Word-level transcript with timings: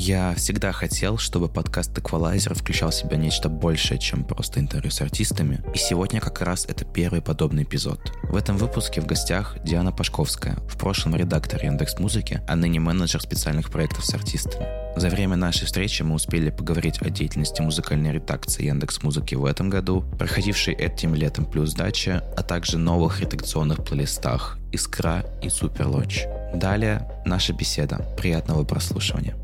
Я 0.00 0.32
всегда 0.36 0.70
хотел, 0.70 1.18
чтобы 1.18 1.48
подкаст 1.48 1.98
Эквалайзер 1.98 2.54
включал 2.54 2.90
в 2.90 2.94
себя 2.94 3.16
нечто 3.16 3.48
большее, 3.48 3.98
чем 3.98 4.22
просто 4.22 4.60
интервью 4.60 4.92
с 4.92 5.00
артистами, 5.00 5.60
и 5.74 5.78
сегодня 5.78 6.20
как 6.20 6.40
раз 6.40 6.66
это 6.66 6.84
первый 6.84 7.20
подобный 7.20 7.64
эпизод. 7.64 8.12
В 8.22 8.36
этом 8.36 8.58
выпуске 8.58 9.00
в 9.00 9.06
гостях 9.06 9.56
Диана 9.64 9.90
Пашковская, 9.90 10.54
в 10.68 10.78
прошлом 10.78 11.16
редактор 11.16 11.64
Яндекс 11.64 11.98
Музыки, 11.98 12.40
а 12.46 12.54
ныне 12.54 12.78
менеджер 12.78 13.20
специальных 13.20 13.72
проектов 13.72 14.06
с 14.06 14.14
артистами. 14.14 14.68
За 14.96 15.08
время 15.08 15.34
нашей 15.34 15.64
встречи 15.64 16.04
мы 16.04 16.14
успели 16.14 16.50
поговорить 16.50 17.02
о 17.02 17.10
деятельности 17.10 17.60
музыкальной 17.60 18.12
редакции 18.12 18.66
Яндекс 18.66 19.02
Музыки 19.02 19.34
в 19.34 19.44
этом 19.44 19.68
году, 19.68 20.04
проходившей 20.16 20.74
этим 20.74 21.16
летом 21.16 21.44
плюс 21.44 21.74
дача, 21.74 22.22
а 22.36 22.44
также 22.44 22.78
новых 22.78 23.20
редакционных 23.20 23.84
плейлистах 23.84 24.58
«Искра» 24.70 25.24
и 25.42 25.48
«Суперлочь». 25.48 26.24
Далее 26.54 27.10
наша 27.26 27.52
беседа. 27.52 28.06
Приятного 28.16 28.62
прослушивания. 28.62 29.34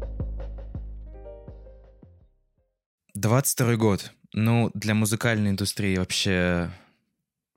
22 3.25 3.77
год. 3.77 4.13
Ну, 4.35 4.71
для 4.75 4.93
музыкальной 4.93 5.53
индустрии 5.53 5.97
вообще 5.97 6.71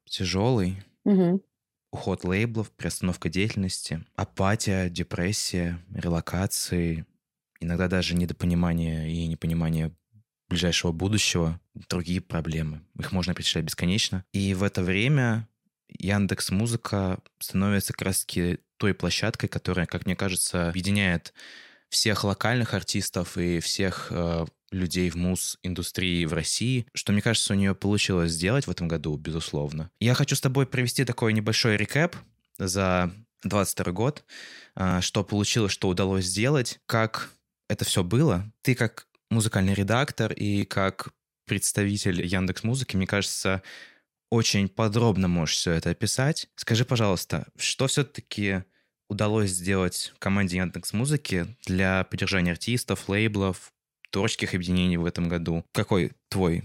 тяжелый. 0.05 0.81
Мгм. 1.03 1.41
Уход 1.91 2.23
лейблов, 2.23 2.71
приостановка 2.71 3.27
деятельности, 3.27 4.05
апатия, 4.15 4.89
депрессия, 4.89 5.83
релокации, 5.93 7.05
иногда 7.59 7.89
даже 7.89 8.15
недопонимание 8.15 9.11
и 9.11 9.27
непонимание 9.27 9.91
ближайшего 10.47 10.93
будущего, 10.93 11.59
другие 11.89 12.21
проблемы. 12.21 12.81
Их 12.97 13.11
можно 13.11 13.33
перечислять 13.33 13.65
бесконечно. 13.65 14.23
И 14.31 14.53
в 14.53 14.63
это 14.63 14.81
время 14.81 15.49
Яндекс 15.89 16.49
Музыка 16.49 17.19
становится 17.39 17.91
как 17.91 18.03
раз 18.03 18.25
той 18.77 18.93
площадкой, 18.93 19.49
которая, 19.49 19.85
как 19.85 20.05
мне 20.05 20.15
кажется, 20.15 20.69
объединяет 20.69 21.33
всех 21.89 22.23
локальных 22.23 22.73
артистов 22.73 23.37
и 23.37 23.59
всех 23.59 24.07
э, 24.11 24.45
людей 24.71 25.09
в 25.09 25.15
муз-индустрии 25.15 26.25
в 26.25 26.33
России, 26.33 26.85
что, 26.93 27.13
мне 27.13 27.21
кажется, 27.21 27.53
у 27.53 27.55
нее 27.55 27.73
получилось 27.73 28.31
сделать 28.31 28.67
в 28.67 28.71
этом 28.71 28.87
году, 28.87 29.15
безусловно. 29.15 29.89
Я 29.99 30.13
хочу 30.13 30.35
с 30.35 30.41
тобой 30.41 30.67
провести 30.67 31.05
такой 31.05 31.33
небольшой 31.33 31.77
рекэп 31.77 32.15
за 32.57 33.13
22 33.43 33.91
год, 33.93 34.23
э, 34.75 35.01
что 35.01 35.23
получилось, 35.23 35.71
что 35.71 35.87
удалось 35.87 36.25
сделать, 36.25 36.79
как 36.85 37.31
это 37.69 37.85
все 37.85 38.03
было. 38.03 38.51
Ты 38.61 38.75
как 38.75 39.07
музыкальный 39.29 39.73
редактор 39.73 40.33
и 40.33 40.65
как 40.65 41.09
представитель 41.45 42.25
Яндекс 42.25 42.63
Музыки, 42.63 42.95
мне 42.97 43.07
кажется, 43.07 43.61
очень 44.29 44.67
подробно 44.67 45.27
можешь 45.27 45.55
все 45.55 45.71
это 45.71 45.91
описать. 45.91 46.47
Скажи, 46.55 46.83
пожалуйста, 46.83 47.47
что 47.57 47.87
все-таки 47.87 48.63
удалось 49.09 49.51
сделать 49.51 50.13
команде 50.19 50.57
Яндекс 50.57 50.91
Музыки 50.93 51.47
для 51.65 52.03
поддержания 52.03 52.51
артистов, 52.51 53.07
лейблов, 53.07 53.71
творческих 54.11 54.53
объединений 54.53 54.97
в 54.97 55.05
этом 55.05 55.29
году? 55.29 55.63
Какой 55.73 56.13
твой 56.29 56.63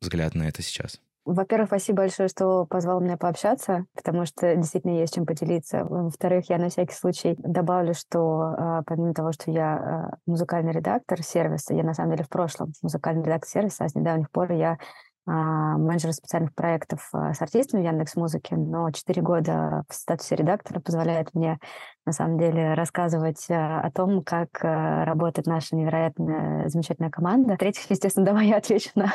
взгляд 0.00 0.34
на 0.34 0.48
это 0.48 0.62
сейчас? 0.62 1.00
Во-первых, 1.26 1.68
спасибо 1.68 1.98
большое, 1.98 2.28
что 2.28 2.64
позвал 2.64 3.00
меня 3.00 3.18
пообщаться, 3.18 3.84
потому 3.94 4.24
что 4.24 4.56
действительно 4.56 4.98
есть 4.98 5.14
чем 5.14 5.26
поделиться. 5.26 5.84
Во-вторых, 5.84 6.48
я 6.48 6.56
на 6.56 6.70
всякий 6.70 6.94
случай 6.94 7.34
добавлю, 7.38 7.92
что 7.94 8.54
а, 8.56 8.82
помимо 8.84 9.12
того, 9.12 9.30
что 9.32 9.50
я 9.50 9.76
а, 9.76 10.16
музыкальный 10.26 10.72
редактор 10.72 11.22
сервиса, 11.22 11.74
я 11.74 11.84
на 11.84 11.92
самом 11.92 12.12
деле 12.12 12.24
в 12.24 12.30
прошлом 12.30 12.72
музыкальный 12.82 13.22
редактор 13.22 13.48
сервиса, 13.48 13.84
а 13.84 13.88
с 13.88 13.94
недавних 13.94 14.30
пор 14.30 14.50
я 14.52 14.78
а, 15.26 15.76
менеджер 15.76 16.12
специальных 16.12 16.54
проектов 16.54 17.08
а, 17.12 17.34
с 17.34 17.42
артистами 17.42 17.82
в 17.82 17.84
Яндекс 17.84 18.16
Музыке, 18.16 18.56
но 18.56 18.90
четыре 18.90 19.22
года 19.22 19.84
в 19.88 19.94
статусе 19.94 20.36
редактора 20.36 20.80
позволяет 20.80 21.34
мне 21.34 21.58
на 22.06 22.12
самом 22.12 22.38
деле 22.38 22.74
рассказывать 22.74 23.46
а, 23.50 23.80
о 23.80 23.90
том, 23.90 24.22
как 24.22 24.48
работает 24.62 25.46
наша 25.46 25.76
невероятная, 25.76 26.68
замечательная 26.68 27.10
команда. 27.10 27.54
В-третьих, 27.54 27.90
естественно, 27.90 28.26
давай 28.30 28.48
я 28.48 28.56
отвечу 28.56 28.90
на 28.94 29.12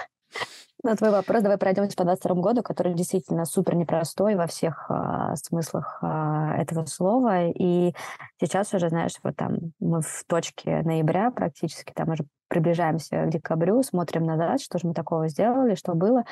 на 0.86 0.96
твой 0.96 1.12
вопрос 1.12 1.42
давай 1.42 1.58
пройдемся 1.58 1.98
по 1.98 2.04
22 2.04 2.42
году, 2.42 2.64
который 2.64 2.94
действительно 2.94 3.46
супер 3.46 3.76
непростой 3.76 4.36
во 4.36 4.48
всех 4.48 4.86
а, 4.90 5.36
смыслах 5.36 6.00
а, 6.02 6.56
этого 6.58 6.86
слова. 6.86 7.48
И 7.48 7.94
сейчас 8.40 8.74
уже, 8.74 8.90
знаешь, 8.90 9.16
вот 9.24 9.36
там 9.36 9.58
мы 9.80 10.02
в 10.02 10.24
точке 10.28 10.82
ноября 10.84 11.32
практически, 11.32 11.92
там 11.94 12.10
уже 12.10 12.24
приближаемся 12.48 13.26
к 13.26 13.30
декабрю, 13.30 13.84
смотрим 13.84 14.24
назад, 14.24 14.62
что 14.62 14.78
же 14.78 14.88
мы 14.88 14.94
такого 14.94 15.28
сделали, 15.28 15.76
что 15.76 15.96
было. 15.96 16.24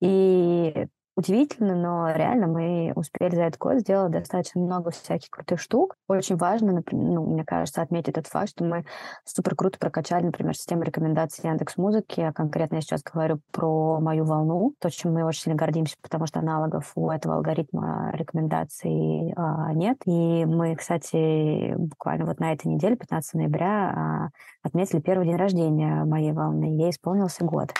И 0.00 0.86
удивительно, 1.16 1.74
но 1.74 2.10
реально 2.12 2.46
мы 2.46 2.92
успели 2.94 3.34
за 3.34 3.44
этот 3.44 3.58
год 3.58 3.80
сделать 3.80 4.12
достаточно 4.12 4.60
много 4.60 4.90
всяких 4.90 5.30
крутых 5.30 5.60
штук. 5.60 5.96
Очень 6.08 6.36
важно, 6.36 6.72
например, 6.72 7.06
ну, 7.06 7.26
мне 7.26 7.44
кажется, 7.44 7.80
отметить 7.80 8.14
тот 8.14 8.26
факт, 8.26 8.50
что 8.50 8.64
мы 8.64 8.84
супер 9.24 9.56
круто 9.56 9.78
прокачали, 9.78 10.26
например, 10.26 10.54
систему 10.54 10.82
рекомендаций 10.82 11.48
Яндекс 11.48 11.78
Музыки. 11.78 12.20
А 12.20 12.32
конкретно 12.32 12.76
я 12.76 12.80
сейчас 12.82 13.02
говорю 13.02 13.40
про 13.50 13.98
мою 14.00 14.24
волну, 14.24 14.74
то, 14.78 14.90
чем 14.90 15.14
мы 15.14 15.24
очень 15.24 15.42
сильно 15.42 15.56
гордимся, 15.56 15.96
потому 16.02 16.26
что 16.26 16.40
аналогов 16.40 16.92
у 16.94 17.10
этого 17.10 17.36
алгоритма 17.36 18.10
рекомендаций 18.12 19.32
а, 19.36 19.72
нет. 19.72 19.96
И 20.04 20.44
мы, 20.44 20.76
кстати, 20.76 21.74
буквально 21.76 22.26
вот 22.26 22.40
на 22.40 22.52
этой 22.52 22.66
неделе, 22.66 22.96
15 22.96 23.34
ноября, 23.34 23.68
а, 23.68 24.28
отметили 24.62 25.00
первый 25.00 25.26
день 25.26 25.36
рождения 25.36 26.04
моей 26.04 26.32
волны. 26.32 26.64
Ей 26.64 26.90
исполнился 26.90 27.44
год. 27.44 27.72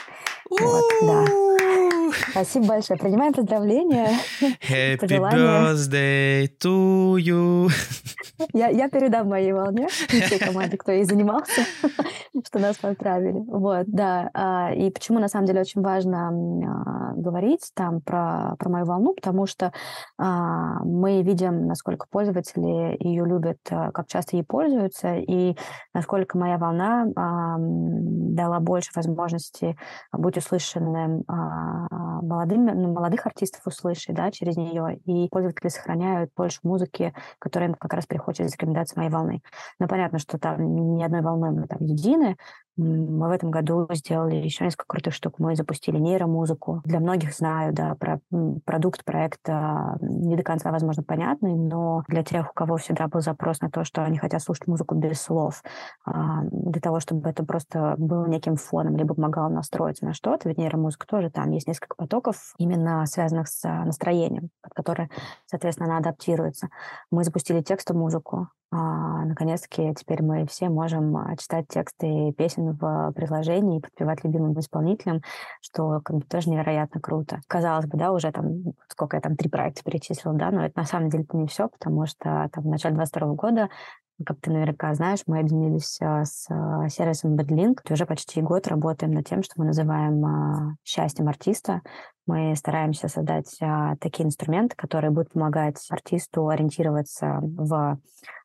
Вот, 0.49 0.85
да. 1.03 1.66
Спасибо 2.31 2.67
большое. 2.67 2.99
Принимаем 2.99 3.33
поздравления. 3.33 4.11
Happy 4.41 4.99
birthday 4.99 6.49
to 6.61 7.17
you. 7.17 7.71
Я, 8.53 8.69
я 8.69 8.89
передам 8.89 9.29
моей 9.29 9.53
волне 9.53 9.89
всей 9.89 10.39
команде, 10.39 10.77
кто 10.77 10.93
ей 10.93 11.05
занимался, 11.05 11.63
что 12.47 12.59
нас 12.59 12.77
поздравили. 12.77 13.43
Вот, 13.47 13.87
да. 13.87 14.31
А, 14.35 14.73
и 14.75 14.91
почему, 14.91 15.19
на 15.19 15.29
самом 15.29 15.47
деле, 15.47 15.61
очень 15.61 15.83
важно 15.83 16.29
а, 16.29 17.13
говорить 17.15 17.71
там 17.75 18.01
про, 18.01 18.57
про 18.59 18.69
мою 18.69 18.85
волну, 18.85 19.15
потому 19.15 19.47
что 19.47 19.73
а, 20.19 20.83
мы 20.85 21.23
видим, 21.23 21.67
насколько 21.67 22.07
пользователи 22.11 22.97
ее 23.03 23.25
любят, 23.25 23.59
как 23.65 24.07
часто 24.09 24.37
ей 24.37 24.43
пользуются, 24.43 25.15
и 25.15 25.57
насколько 25.95 26.39
моя 26.39 26.59
волна 26.59 27.07
дала 27.07 28.61
больше 28.61 28.91
возможностей 28.95 29.79
быть 30.13 30.37
услышанным 30.37 31.25
молодым, 31.97 32.67
ну, 32.67 32.93
молодых 32.93 33.27
артистов 33.27 33.67
услышать 33.67 34.15
да, 34.15 34.31
через 34.31 34.57
нее, 34.57 34.99
и 35.05 35.29
пользователи 35.29 35.69
сохраняют 35.69 36.31
больше 36.37 36.61
музыки, 36.63 37.15
которая 37.39 37.71
им 37.71 37.75
как 37.75 37.93
раз 37.93 38.07
приходит 38.07 38.41
из 38.41 38.53
рекомендаций 38.53 38.97
моей 38.97 39.11
волны. 39.11 39.43
Но 39.79 39.89
понятно, 39.89 40.19
что 40.19 40.39
там 40.39 40.97
ни 40.97 41.03
одной 41.03 41.23
волной 41.23 41.51
мы 41.51 41.67
там 41.67 41.79
едины, 41.81 42.37
мы 42.77 43.29
в 43.29 43.31
этом 43.31 43.51
году 43.51 43.89
сделали 43.93 44.37
еще 44.37 44.65
несколько 44.65 44.87
крутых 44.87 45.15
штук. 45.15 45.39
Мы 45.39 45.57
запустили 45.57 45.99
нейромузыку. 45.99 46.83
Для 46.85 47.01
многих 47.01 47.35
знаю, 47.35 47.73
да, 47.73 47.95
про 47.95 48.21
продукт 48.65 49.05
проекта 49.05 49.97
не 50.01 50.37
до 50.37 50.43
конца, 50.43 50.71
возможно, 50.71 51.03
понятный, 51.03 51.55
но 51.55 52.05
для 52.09 52.23
тех, 52.23 52.51
у 52.51 52.55
кого 52.55 52.77
всегда 52.77 53.09
был 53.09 53.21
запрос 53.21 53.61
на 53.61 53.71
то, 53.71 53.85
что 53.85 54.05
они 54.05 54.19
хотят 54.19 54.43
слушать 54.43 54.67
музыку 54.67 54.95
без 54.95 55.21
слов, 55.21 55.63
а, 56.05 56.43
для 56.51 56.81
того, 56.81 57.01
чтобы 57.01 57.29
это 57.29 57.45
просто 57.45 57.95
было 57.99 58.27
неким 58.27 58.57
фоном, 58.57 58.97
либо 58.97 59.15
помогало 59.15 59.49
настроиться 59.49 60.05
на 60.05 60.13
что-то, 60.13 60.49
ведь 60.49 60.59
нейромузыка 60.59 61.07
тоже 61.07 61.31
там 61.31 61.51
есть 61.53 61.67
несколько 61.67 61.97
потоков, 61.97 62.55
именно 62.59 63.07
связанных 63.07 63.49
с 63.49 63.63
настроением, 63.63 64.51
под 64.63 64.75
которое, 64.75 65.11
соответственно, 65.47 65.89
она 65.89 65.99
адаптируется. 65.99 66.69
Мы 67.11 67.25
запустили 67.25 67.63
текстовую 67.63 68.03
музыку, 68.03 68.49
а, 68.73 69.25
наконец-таки 69.25 69.95
теперь 69.95 70.23
мы 70.23 70.45
все 70.47 70.69
можем 70.69 71.17
а, 71.17 71.37
читать 71.37 71.67
тексты 71.69 72.33
песен 72.37 72.66
в 72.73 73.13
приложении 73.15 73.79
и 73.79 73.81
подпевать 73.81 74.25
любимым 74.25 74.59
исполнителям, 74.59 75.23
что 75.61 76.01
как 76.05 76.17
бы, 76.17 76.23
тоже 76.23 76.51
невероятно 76.51 77.01
круто. 77.01 77.41
Казалось 77.47 77.87
бы, 77.87 77.99
да, 77.99 78.13
уже 78.13 78.31
там, 78.33 78.75
сколько 78.89 79.17
я 79.17 79.21
там, 79.21 79.37
три 79.37 79.49
проекта 79.49 79.83
перечислила, 79.85 80.35
да, 80.35 80.51
но 80.51 80.65
это 80.65 80.79
на 80.79 80.87
самом 80.87 81.11
деле 81.11 81.27
не 81.33 81.47
все, 81.47 81.69
потому 81.69 82.07
что 82.07 82.49
там 82.53 82.65
в 82.65 82.69
начале 82.69 82.95
22 82.95 83.35
года 83.35 83.69
как 84.25 84.41
ты 84.41 84.51
наверняка 84.51 84.95
знаешь, 84.95 85.21
мы 85.27 85.41
объединились 85.41 85.99
а, 86.01 86.25
с 86.25 86.49
сервисом 86.89 87.37
BadLink. 87.37 87.81
Уже 87.91 88.07
почти 88.07 88.41
год 88.41 88.67
работаем 88.67 89.13
над 89.13 89.29
тем, 89.29 89.43
что 89.43 89.55
мы 89.57 89.67
называем 89.67 90.79
счастьем 90.85 91.29
артиста. 91.29 91.83
Мы 92.27 92.57
стараемся 92.57 93.09
создать 93.09 93.59
такие 94.01 94.27
инструменты, 94.27 94.75
которые 94.77 95.11
будут 95.11 95.33
помогать 95.33 95.77
артисту 95.91 96.49
ориентироваться 96.49 97.39
в 97.43 97.99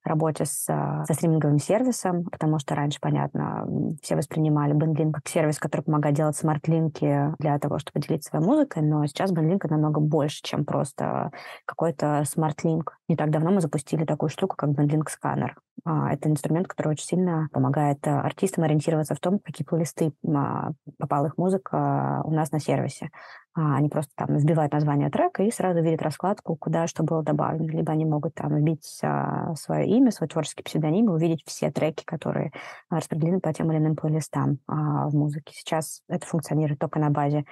работе 0.04 0.45
с, 0.45 0.66
а, 0.69 1.06
со 1.06 1.13
стриминговым 1.13 1.60
сервисом, 1.60 2.24
потому 2.25 2.60
что 2.60 2.75
раньше, 2.75 3.00
понятно, 3.00 3.68
все 4.01 4.16
воспринимали 4.16 4.74
BandLink 4.74 5.12
как 5.12 5.28
сервис, 5.28 5.60
который 5.60 5.81
помогает 5.81 6.16
делать 6.16 6.36
смарт-линки 6.36 7.33
для 7.39 7.60
того, 7.60 7.78
чтобы 7.78 8.00
делиться 8.00 8.30
своей 8.30 8.45
музыкой, 8.45 8.83
но 8.83 9.06
сейчас 9.06 9.31
BandLink 9.31 9.68
намного 9.69 10.00
больше, 10.00 10.42
чем 10.42 10.66
просто 10.66 11.31
какой-то 11.66 12.24
смарт-линк. 12.25 12.98
Не 13.07 13.16
так 13.16 13.30
давно 13.30 13.51
мы 13.51 13.62
запустили 13.62 14.06
такую 14.06 14.30
штуку, 14.30 14.56
как 14.56 14.72
BandLink 14.72 15.10
сканер. 15.10 15.56
А, 15.83 16.12
это 16.12 16.30
инструмент, 16.30 16.68
который 16.68 16.89
очень 16.89 17.06
сильно 17.06 17.48
помогает 17.51 18.06
а, 18.07 18.22
артистам 18.22 18.63
ориентироваться 18.63 19.16
в 19.16 19.19
том, 19.19 19.39
какие 19.39 19.66
плейлисты 19.66 20.13
попала 20.98 21.28
их 21.28 21.38
музыка 21.38 22.22
у 22.24 22.31
нас 22.31 22.51
на 22.51 22.60
сервисе. 22.60 23.10
А, 23.53 23.75
они 23.75 23.89
просто 23.89 24.12
там 24.15 24.38
вбивают 24.38 24.71
название 24.71 25.09
трека 25.09 25.44
и 25.44 25.51
сразу 25.51 25.81
видят 25.81 26.01
раскладку, 26.01 26.56
куда 26.56 26.88
что 26.88 27.03
было 27.03 27.21
добавлено. 27.21 27.68
Либо 27.68 27.92
они 27.92 28.06
могут 28.06 28.33
там 28.33 28.56
вбить 28.56 29.00
а, 29.03 29.53
свое 29.56 29.88
имя, 29.88 30.12
свой 30.12 30.30
творческий 30.30 30.63
псевдоним 30.63 31.09
и 31.09 31.13
увидеть 31.13 31.44
все 31.45 31.69
треки, 31.69 32.06
которые 32.06 32.51
распределены 32.89 33.42
по 33.42 33.53
тем 33.53 33.71
или 33.71 33.80
иным 33.80 33.95
плейлистам 33.95 34.59
а, 34.68 35.09
в 35.09 35.15
музыке. 35.15 35.53
Сейчас 35.53 36.01
это 36.07 36.25
функционирует 36.25 36.80
только 36.80 37.00
на 37.00 37.09
базе 37.09 37.45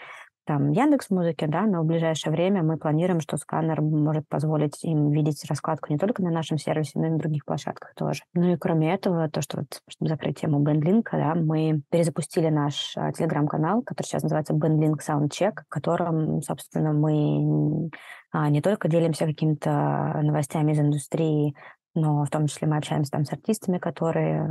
там 0.49 0.71
Яндекс 0.71 1.11
Музыки, 1.11 1.45
да, 1.45 1.67
но 1.67 1.83
в 1.83 1.85
ближайшее 1.85 2.33
время 2.33 2.63
мы 2.63 2.77
планируем, 2.77 3.19
что 3.19 3.37
сканер 3.37 3.83
может 3.83 4.27
позволить 4.27 4.83
им 4.83 5.11
видеть 5.11 5.45
раскладку 5.47 5.93
не 5.93 5.99
только 5.99 6.23
на 6.23 6.31
нашем 6.31 6.57
сервисе, 6.57 6.93
но 6.95 7.05
и 7.05 7.09
на 7.11 7.19
других 7.19 7.45
площадках 7.45 7.93
тоже. 7.93 8.23
Ну 8.33 8.53
и 8.53 8.57
кроме 8.57 8.91
этого, 8.91 9.29
то, 9.29 9.43
что 9.43 9.57
вот, 9.57 9.79
чтобы 9.87 10.09
закрыть 10.09 10.39
тему 10.41 10.57
бендлинка, 10.57 11.17
да, 11.17 11.35
мы 11.35 11.83
перезапустили 11.91 12.49
наш 12.49 12.93
а, 12.97 13.11
телеграм-канал, 13.11 13.83
который 13.83 14.07
сейчас 14.07 14.23
называется 14.23 14.55
Бендлинк 14.55 15.03
Soundcheck, 15.07 15.65
в 15.67 15.69
котором, 15.69 16.41
собственно, 16.41 16.93
мы 16.93 17.91
а, 18.31 18.49
не 18.49 18.63
только 18.63 18.89
делимся 18.89 19.27
какими-то 19.27 20.19
новостями 20.23 20.71
из 20.71 20.79
индустрии, 20.79 21.53
но 21.93 22.23
в 22.25 22.29
том 22.29 22.47
числе 22.47 22.67
мы 22.67 22.77
общаемся 22.77 23.11
там 23.11 23.23
с 23.23 23.31
артистами, 23.31 23.77
которые, 23.77 24.47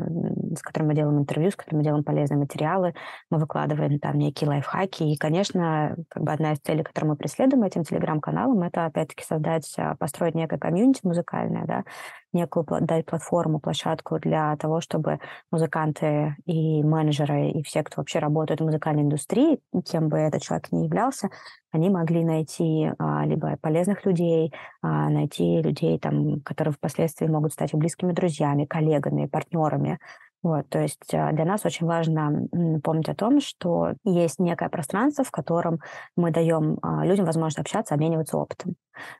с 0.59 0.63
которыми 0.63 0.89
мы 0.89 0.95
делаем 0.95 1.19
интервью, 1.19 1.51
с 1.51 1.57
которыми 1.57 1.81
мы 1.81 1.85
делаем 1.85 2.05
полезные 2.05 2.39
материалы, 2.39 2.95
мы 3.31 3.39
выкладываем 3.39 3.99
там 3.99 4.19
некие 4.19 4.49
лайфхаки. 4.49 5.05
И, 5.05 5.17
конечно, 5.17 5.97
как 6.09 6.23
бы 6.23 6.33
одна 6.33 6.53
из 6.53 6.59
целей, 6.59 6.83
которую 6.83 7.13
мы 7.13 7.17
преследуем 7.17 7.63
этим 7.63 7.85
телеграм-каналом, 7.85 8.63
это 8.63 8.87
опять-таки 8.87 9.25
создать, 9.25 9.73
а, 9.79 9.97
построить 9.97 10.35
некое 10.35 10.59
комьюнити 10.59 11.01
музыкальное, 11.05 11.65
да, 11.65 11.85
некую 12.33 12.67
дать 12.81 13.07
платформу, 13.07 13.59
площадку 13.59 14.19
для 14.19 14.57
того, 14.57 14.81
чтобы 14.81 15.19
музыканты 15.51 16.37
и 16.45 16.83
менеджеры, 16.83 17.51
и 17.51 17.63
все, 17.63 17.83
кто 17.83 18.01
вообще 18.01 18.19
работает 18.19 18.61
в 18.61 18.65
музыкальной 18.65 19.03
индустрии, 19.03 19.61
кем 19.85 20.09
бы 20.09 20.19
этот 20.19 20.43
человек 20.43 20.71
ни 20.71 20.85
являлся, 20.85 21.31
они 21.71 21.91
могли 21.91 22.25
найти 22.25 22.91
а, 22.99 23.25
либо 23.27 23.57
полезных 23.61 24.05
людей, 24.05 24.53
а, 24.83 25.09
найти 25.11 25.61
людей, 25.61 25.99
там, 25.99 26.41
которые 26.41 26.73
впоследствии 26.73 27.27
могут 27.27 27.53
стать 27.53 27.75
близкими 27.75 28.13
друзьями, 28.13 28.65
коллегами, 28.65 29.27
партнерами, 29.27 29.99
вот, 30.43 30.69
то 30.69 30.79
есть 30.79 31.13
а, 31.13 31.33
для 31.33 31.45
нас 31.45 31.65
очень 31.65 31.87
важно 31.87 32.47
помнить 32.83 33.09
о 33.09 33.15
том, 33.15 33.41
что 33.41 33.95
есть 34.05 34.39
некое 34.39 34.69
пространство, 34.69 35.25
в 35.25 35.33
котором 35.33 35.81
мы 36.17 36.31
даем 36.31 36.79
а, 36.81 37.05
людям 37.05 37.27
возможность 37.27 37.59
общаться, 37.59 37.95
обмениваться 37.95 38.39
опытом. 38.39 38.77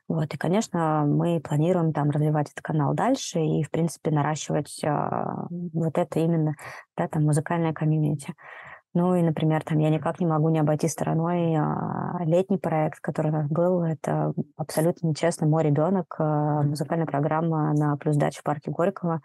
Вот, 0.07 0.33
и, 0.33 0.37
конечно, 0.37 1.03
мы 1.05 1.41
планируем 1.41 1.91
там 1.91 2.09
развивать 2.09 2.51
этот 2.51 2.61
канал 2.61 2.93
дальше 2.93 3.39
и, 3.39 3.63
в 3.63 3.69
принципе, 3.69 4.11
наращивать 4.11 4.81
а, 4.85 5.47
вот 5.49 5.97
это 5.97 6.19
именно, 6.19 6.55
да, 6.95 7.09
там, 7.09 7.25
музыкальное 7.25 7.73
комьюнити. 7.73 8.33
Ну 8.93 9.13
и, 9.13 9.21
например, 9.21 9.61
там 9.63 9.77
я 9.77 9.89
никак 9.89 10.19
не 10.19 10.25
могу 10.25 10.49
не 10.49 10.57
обойти 10.57 10.87
стороной 10.87 11.55
летний 12.25 12.57
проект, 12.57 12.99
который 13.01 13.29
у 13.29 13.35
нас 13.35 13.47
был. 13.47 13.83
Это 13.83 14.33
абсолютно 14.57 15.09
нечестно 15.09 15.45
«Мой 15.45 15.63
ребенок», 15.63 16.15
музыкальная 16.17 17.05
программа 17.05 17.71
на 17.75 17.97
плюс 17.97 18.15
даче 18.15 18.39
в 18.39 18.43
парке 18.43 18.71
Горького. 18.71 19.21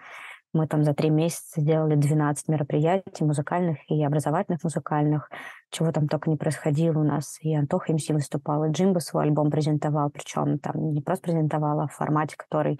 Мы 0.54 0.68
там 0.68 0.84
за 0.84 0.94
три 0.94 1.10
месяца 1.10 1.60
сделали 1.60 1.96
12 1.96 2.46
мероприятий 2.48 3.24
музыкальных 3.24 3.78
и 3.90 4.02
образовательных 4.04 4.62
музыкальных, 4.62 5.28
чего 5.70 5.90
там 5.90 6.06
только 6.06 6.30
не 6.30 6.36
происходило 6.36 7.00
у 7.00 7.02
нас. 7.02 7.38
И 7.42 7.54
Антоха 7.54 7.92
МС 7.92 8.08
выступал, 8.08 8.64
и 8.64 8.70
Джимбо 8.70 9.00
свой 9.00 9.24
альбом 9.24 9.50
презентовал, 9.50 10.10
причем 10.10 10.60
там 10.60 10.92
не 10.92 11.00
просто 11.00 11.24
презентовал, 11.24 11.80
а 11.80 11.88
в 11.88 11.92
формате, 11.92 12.36
который 12.38 12.78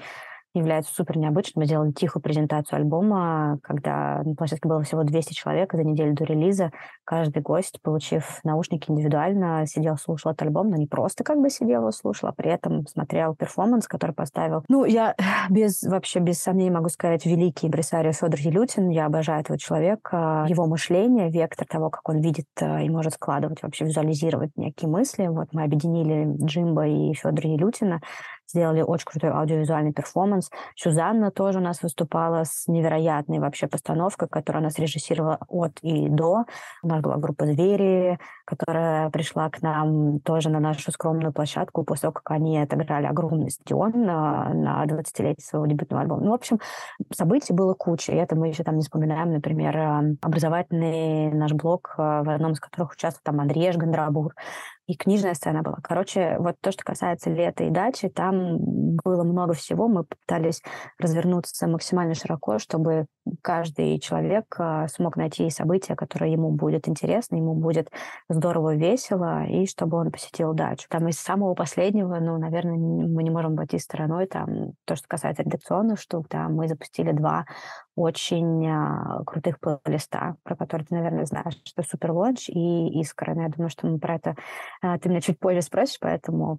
является 0.55 0.95
супер 0.95 1.19
необычным. 1.19 1.62
Мы 1.62 1.67
сделали 1.67 1.93
тихую 1.93 2.23
презентацию 2.23 2.79
альбома, 2.79 3.59
когда 3.62 4.23
на 4.25 4.35
площадке 4.35 4.69
было 4.69 4.83
всего 4.83 5.03
200 5.03 5.35
человек 5.35 5.73
за 5.73 5.83
неделю 5.83 6.15
до 6.15 6.25
релиза. 6.25 6.71
Каждый 7.05 7.43
гость, 7.43 7.81
получив 7.83 8.41
наушники 8.45 8.91
индивидуально, 8.91 9.67
сидел, 9.67 9.97
слушал 9.97 10.33
этот 10.33 10.43
альбом, 10.43 10.71
но 10.71 10.77
не 10.77 10.87
просто 10.87 11.25
как 11.25 11.39
бы 11.41 11.51
сидел 11.51 11.89
и 11.89 11.93
слушал, 11.93 12.29
а 12.29 12.33
при 12.33 12.51
этом 12.51 12.87
смотрел 12.87 13.35
перформанс, 13.35 13.89
который 13.89 14.12
поставил. 14.12 14.65
Ну, 14.69 14.85
я 14.85 15.15
без, 15.51 15.83
вообще 15.83 16.21
без 16.21 16.41
сомнений 16.41 16.71
могу 16.71 16.89
сказать, 16.89 17.27
великий 17.27 17.67
импресарио 17.67 18.12
Федор 18.12 18.39
Елютин. 18.39 18.89
Я 18.91 19.06
обожаю 19.06 19.41
этого 19.41 19.59
человека, 19.59 20.47
его 20.49 20.67
мышление, 20.67 21.31
вектор 21.31 21.67
того, 21.67 21.91
как 21.91 22.09
он 22.09 22.21
видит 22.21 22.47
э, 22.61 22.85
и 22.85 22.89
может 22.89 23.15
складывать, 23.15 23.62
вообще 23.62 23.85
визуализировать 23.85 24.51
некие 24.56 24.89
мысли. 24.89 25.27
Вот 25.27 25.49
мы 25.53 25.65
объединили 25.65 26.37
Джимба 26.45 26.87
и 26.87 27.12
Федора 27.15 27.51
Елютина 27.51 28.01
сделали 28.55 28.83
очень 28.83 29.06
крутой 29.06 29.31
аудиовизуальный 29.31 29.93
перформанс. 29.93 30.51
Сюзанна 30.77 31.31
тоже 31.31 31.59
у 31.59 31.62
нас 31.62 31.83
выступала 31.83 32.45
с 32.45 32.69
невероятной 32.69 33.41
вообще 33.41 33.67
постановкой, 33.67 34.29
которую 34.29 34.61
она 34.61 34.71
срежиссировала 34.71 35.39
от 35.49 35.79
и 35.83 36.09
до. 36.09 36.45
У 36.83 36.89
нас 36.89 37.03
была 37.03 37.17
группа 37.17 37.47
«Звери», 37.47 38.19
которая 38.44 39.11
пришла 39.11 39.49
к 39.50 39.62
нам 39.62 40.20
тоже 40.20 40.50
на 40.50 40.61
нашу 40.61 40.93
скромную 40.93 41.32
площадку 41.32 41.85
после 41.85 42.02
того, 42.02 42.12
как 42.12 42.31
они 42.31 42.58
отыграли 42.58 43.06
огромный 43.06 43.50
стадион 43.50 43.93
на, 44.05 44.52
на 44.55 44.85
20-летие 44.85 45.41
своего 45.41 45.67
дебютного 45.67 46.02
альбома. 46.02 46.23
Ну, 46.23 46.31
в 46.31 46.35
общем, 46.35 46.58
событий 47.12 47.52
было 47.52 47.75
куча, 47.75 48.12
и 48.12 48.17
это 48.17 48.37
мы 48.37 48.49
еще 48.49 48.62
там 48.64 48.76
не 48.76 48.82
вспоминаем, 48.82 49.32
например, 49.32 50.17
образовательный 50.23 51.32
наш 51.32 51.52
блог, 51.52 51.94
в 51.96 52.35
одном 52.35 52.52
из 52.52 52.61
которых 52.61 52.93
участвовал 52.93 53.23
там 53.25 53.41
Андрей 53.41 53.73
Гондрабур, 53.73 54.35
и 54.87 54.96
книжная 54.96 55.35
сцена 55.35 55.62
была. 55.62 55.79
Короче, 55.82 56.37
вот 56.38 56.56
то, 56.61 56.70
что 56.70 56.85
касается 56.85 57.31
лета 57.31 57.64
и 57.64 57.70
дачи, 57.70 58.08
там 58.08 58.58
было 59.02 59.25
много 59.25 59.55
всего. 59.55 59.88
Мы 59.88 60.05
пытались 60.05 60.62
развернуться 60.99 61.67
максимально 61.67 62.14
широко, 62.14 62.58
чтобы 62.58 63.06
каждый 63.41 63.99
человек 63.99 64.44
а, 64.58 64.87
смог 64.88 65.17
найти 65.17 65.49
события, 65.49 65.96
которые 65.96 66.32
ему 66.32 66.50
будет 66.50 66.87
интересно, 66.87 67.37
ему 67.37 67.55
будет 67.55 67.91
здорово, 68.34 68.75
весело, 68.75 69.44
и 69.44 69.66
чтобы 69.66 69.96
он 69.96 70.10
посетил 70.10 70.52
дачу. 70.52 70.86
Там 70.88 71.08
из 71.08 71.19
самого 71.19 71.54
последнего, 71.54 72.19
ну, 72.20 72.38
наверное, 72.38 72.76
мы 72.76 73.22
не 73.22 73.31
можем 73.31 73.52
обойти 73.52 73.78
стороной, 73.78 74.26
там, 74.26 74.72
то, 74.84 74.96
что 74.96 75.06
касается 75.08 75.42
редакционных 75.42 76.00
штук, 76.00 76.28
там, 76.28 76.54
мы 76.54 76.69
запустили 76.69 77.12
два 77.12 77.46
очень 77.96 78.67
а, 78.67 79.23
крутых 79.25 79.58
плейлиста, 79.61 80.37
про 80.43 80.56
которые 80.56 80.87
ты, 80.87 80.94
наверное, 80.94 81.26
знаешь, 81.26 81.55
что 81.64 81.82
Супер 81.82 82.12
Лодж 82.12 82.49
и 82.49 83.00
Искра. 83.00 83.35
Я 83.35 83.49
думаю, 83.49 83.70
что 83.70 83.87
мы 83.87 83.99
про 83.99 84.17
это 84.17 84.37
а, 84.82 84.99
ты 84.99 85.08
меня 85.08 85.20
чуть 85.20 85.38
позже 85.38 85.62
спросишь, 85.62 85.99
поэтому 86.00 86.58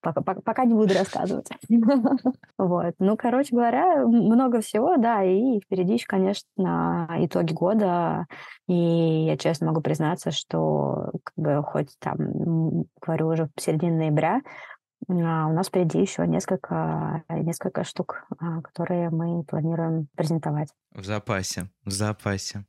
пока, 0.00 0.22
пока, 0.22 0.40
пока 0.40 0.64
не 0.64 0.74
буду 0.74 0.94
рассказывать. 0.94 1.48
Вот. 2.58 2.94
Ну, 2.98 3.16
короче 3.16 3.54
говоря, 3.54 4.06
много 4.06 4.60
всего, 4.60 4.96
да, 4.96 5.22
и 5.24 5.60
впереди 5.60 5.94
еще, 5.94 6.06
конечно, 6.06 7.08
итоги 7.18 7.52
года, 7.52 8.26
и 8.68 8.74
я 8.74 9.36
честно 9.36 9.68
могу 9.68 9.80
признаться, 9.80 10.30
что 10.30 11.10
как 11.24 11.34
бы 11.36 11.62
хоть 11.62 11.96
там, 11.98 12.84
говорю 13.00 13.28
уже 13.28 13.48
в 13.56 13.60
середине 13.60 13.92
ноября, 13.92 14.40
у 15.08 15.52
нас 15.52 15.68
впереди 15.68 16.00
еще 16.00 16.26
несколько, 16.26 17.24
несколько 17.28 17.84
штук, 17.84 18.24
а, 18.38 18.60
которые 18.62 19.10
мы 19.10 19.44
планируем 19.44 20.08
презентовать. 20.16 20.68
В 20.92 21.04
запасе, 21.04 21.70
в 21.84 21.90
запасе. 21.90 22.64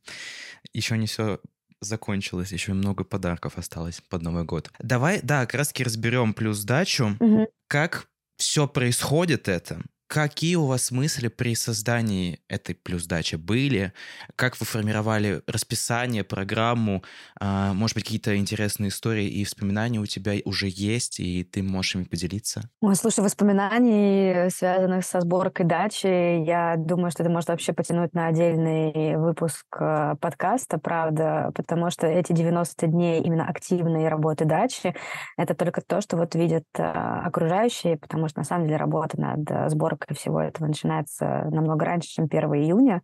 Еще 0.74 0.98
не 0.98 1.08
все 1.08 1.40
закончилось, 1.82 2.52
еще 2.52 2.74
много 2.74 3.04
подарков 3.04 3.58
осталось 3.58 4.02
под 4.02 4.22
Новый 4.22 4.44
год. 4.44 4.72
Давай, 4.80 5.20
да, 5.22 5.42
как 5.42 5.56
раз 5.56 5.70
таки 5.70 5.84
разберем 5.84 6.34
плюс 6.34 6.64
дачу. 6.64 7.18
Угу. 7.20 7.48
Как 7.68 8.08
все 8.38 8.68
происходит 8.68 9.48
это? 9.48 9.82
Какие 10.12 10.56
у 10.56 10.66
вас 10.66 10.92
мысли 10.92 11.30
при 11.30 11.56
создании 11.56 12.42
этой 12.50 12.76
плюс-дачи 12.76 13.38
были? 13.38 13.94
Как 14.36 14.60
вы 14.60 14.66
формировали 14.66 15.42
расписание, 15.48 16.26
программу? 16.26 17.02
А, 17.40 17.74
может 17.74 17.96
быть, 17.96 18.04
какие-то 18.04 18.36
интересные 18.36 18.90
истории 18.90 19.26
и 19.26 19.46
воспоминания 19.46 20.00
у 20.00 20.06
тебя 20.06 20.34
уже 20.44 20.68
есть, 20.70 21.22
и 21.22 21.46
ты 21.46 21.64
можешь 21.64 21.96
ими 21.96 22.04
поделиться? 22.04 22.70
Ой, 22.82 22.98
слушай, 22.98 23.22
воспоминаний, 23.22 24.50
связанных 24.50 25.06
со 25.06 25.22
сборкой 25.22 25.66
дачи, 25.66 26.44
я 26.44 26.76
думаю, 26.78 27.12
что 27.12 27.24
это 27.24 27.32
может 27.32 27.48
вообще 27.48 27.72
потянуть 27.72 28.14
на 28.14 28.28
отдельный 28.28 29.16
выпуск 29.16 29.66
э, 29.80 30.16
подкаста, 30.20 30.78
правда, 30.78 31.54
потому 31.56 31.90
что 31.90 32.06
эти 32.06 32.34
90 32.34 32.86
дней 32.88 33.22
именно 33.22 33.48
активной 33.48 34.10
работы 34.10 34.44
дачи— 34.44 34.94
это 35.38 35.56
только 35.56 35.80
то, 35.80 36.02
что 36.02 36.18
вот 36.18 36.36
видят 36.36 36.66
э, 36.78 36.84
окружающие, 36.84 37.96
потому 37.96 38.28
что 38.28 38.40
на 38.40 38.44
самом 38.44 38.66
деле 38.66 38.76
работа 38.76 39.18
над 39.18 39.50
э, 39.50 39.70
сборкой 39.70 40.01
сборка 40.02 40.14
всего 40.14 40.42
этого 40.42 40.68
начинается 40.68 41.48
намного 41.52 41.86
раньше, 41.86 42.10
чем 42.10 42.26
1 42.26 42.40
июня. 42.56 43.02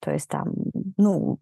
То 0.00 0.10
есть 0.10 0.28
там, 0.28 0.52
ну, 0.96 1.38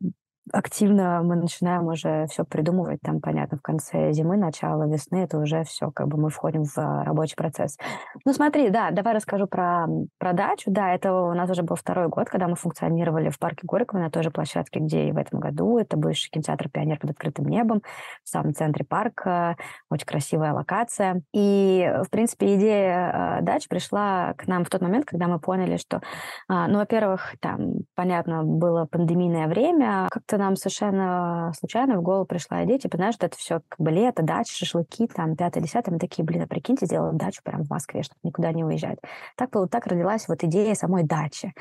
активно 0.52 1.22
мы 1.22 1.36
начинаем 1.36 1.86
уже 1.86 2.26
все 2.28 2.44
придумывать, 2.44 3.00
там, 3.02 3.20
понятно, 3.20 3.58
в 3.58 3.62
конце 3.62 4.12
зимы, 4.12 4.36
начало 4.36 4.88
весны, 4.88 5.24
это 5.24 5.38
уже 5.38 5.64
все, 5.64 5.90
как 5.90 6.08
бы 6.08 6.18
мы 6.18 6.30
входим 6.30 6.64
в 6.64 6.78
а, 6.78 7.04
рабочий 7.04 7.36
процесс. 7.36 7.76
Ну, 8.24 8.32
смотри, 8.32 8.70
да, 8.70 8.90
давай 8.90 9.14
расскажу 9.14 9.46
про, 9.46 9.86
про 10.18 10.32
дачу. 10.32 10.70
Да, 10.70 10.94
это 10.94 11.12
у 11.12 11.34
нас 11.34 11.50
уже 11.50 11.62
был 11.62 11.76
второй 11.76 12.08
год, 12.08 12.28
когда 12.28 12.48
мы 12.48 12.56
функционировали 12.56 13.28
в 13.28 13.38
парке 13.38 13.62
Горького 13.64 13.98
на 13.98 14.10
той 14.10 14.22
же 14.22 14.30
площадке, 14.30 14.80
где 14.80 15.08
и 15.08 15.12
в 15.12 15.16
этом 15.16 15.40
году. 15.40 15.78
Это 15.78 15.96
бывший 15.96 16.30
кинотеатр 16.30 16.68
«Пионер» 16.68 16.98
под 16.98 17.10
открытым 17.10 17.46
небом, 17.46 17.82
в 18.24 18.28
самом 18.28 18.54
центре 18.54 18.84
парка, 18.84 19.56
очень 19.90 20.06
красивая 20.06 20.52
локация. 20.52 21.22
И, 21.32 21.92
в 22.04 22.10
принципе, 22.10 22.54
идея 22.56 23.38
э, 23.40 23.42
дач 23.42 23.68
пришла 23.68 24.34
к 24.34 24.46
нам 24.46 24.64
в 24.64 24.70
тот 24.70 24.80
момент, 24.80 25.06
когда 25.06 25.26
мы 25.26 25.40
поняли, 25.40 25.76
что, 25.76 25.96
э, 25.96 26.00
ну, 26.48 26.78
во-первых, 26.78 27.34
там, 27.40 27.80
понятно, 27.94 28.44
было 28.44 28.86
пандемийное 28.86 29.48
время, 29.48 30.08
как-то 30.10 30.36
как-то 30.37 30.38
нам 30.38 30.57
совершенно 30.57 31.52
случайно 31.59 31.99
в 31.99 32.02
голову 32.02 32.25
пришла 32.25 32.64
идея, 32.64 32.78
типа, 32.78 32.97
знаешь, 32.97 33.14
это 33.19 33.37
все 33.37 33.61
как 33.69 33.81
бы 33.81 33.90
лето, 33.90 34.23
дача, 34.23 34.52
шашлыки, 34.52 35.07
там, 35.07 35.37
пятое, 35.37 35.62
десятое, 35.62 35.93
мы 35.93 35.99
такие, 35.99 36.25
блин, 36.25 36.43
а 36.43 36.47
прикиньте, 36.47 36.87
сделать 36.87 37.16
дачу 37.16 37.40
прямо 37.43 37.64
в 37.64 37.71
Москве, 37.71 38.02
чтобы 38.02 38.21
никуда 38.23 38.52
не 38.52 38.64
уезжать. 38.64 38.99
Так, 39.37 39.50
так 39.71 39.87
родилась 39.87 40.28
вот 40.28 40.45
идея 40.45 40.75
самой 40.75 41.02
дачи. 41.05 41.55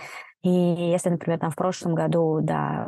И 0.46 0.92
если, 0.92 1.10
например, 1.10 1.40
там 1.40 1.50
в 1.50 1.56
прошлом 1.56 1.96
году, 1.96 2.38
да, 2.40 2.88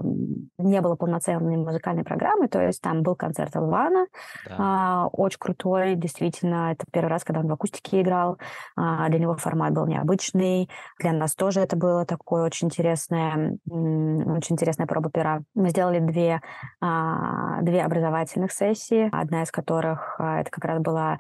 не 0.60 0.80
было 0.80 0.96
полноценной 0.96 1.58
музыкальной 1.58 2.04
программы, 2.04 2.48
то 2.48 2.62
есть 2.62 2.84
там 2.84 3.02
был 3.02 3.16
концерт 3.16 3.56
Алвана, 3.56 4.06
да. 4.48 4.56
а, 4.60 5.08
очень 5.08 5.40
крутой, 5.40 5.96
действительно, 5.96 6.74
это 6.74 6.86
первый 6.92 7.08
раз, 7.08 7.24
когда 7.24 7.40
он 7.40 7.48
в 7.48 7.52
акустике 7.52 8.02
играл, 8.02 8.38
а, 8.76 9.10
для 9.10 9.18
него 9.18 9.36
формат 9.38 9.74
был 9.74 9.88
необычный, 9.88 10.70
для 11.00 11.14
нас 11.14 11.34
тоже 11.34 11.62
это 11.62 11.76
было 11.76 12.06
такое 12.06 12.44
очень 12.44 12.68
интересное, 12.68 13.58
очень 13.66 14.54
интересная 14.54 14.86
проба 14.86 15.10
пера. 15.10 15.42
Мы 15.56 15.70
сделали 15.70 15.98
две, 15.98 16.42
а, 16.80 17.64
две 17.64 17.82
образовательных 17.82 18.52
сессии, 18.52 19.10
одна 19.12 19.42
из 19.42 19.50
которых 19.50 20.18
а, 20.20 20.42
это 20.42 20.52
как 20.52 20.64
раз 20.64 20.80
была 20.80 21.18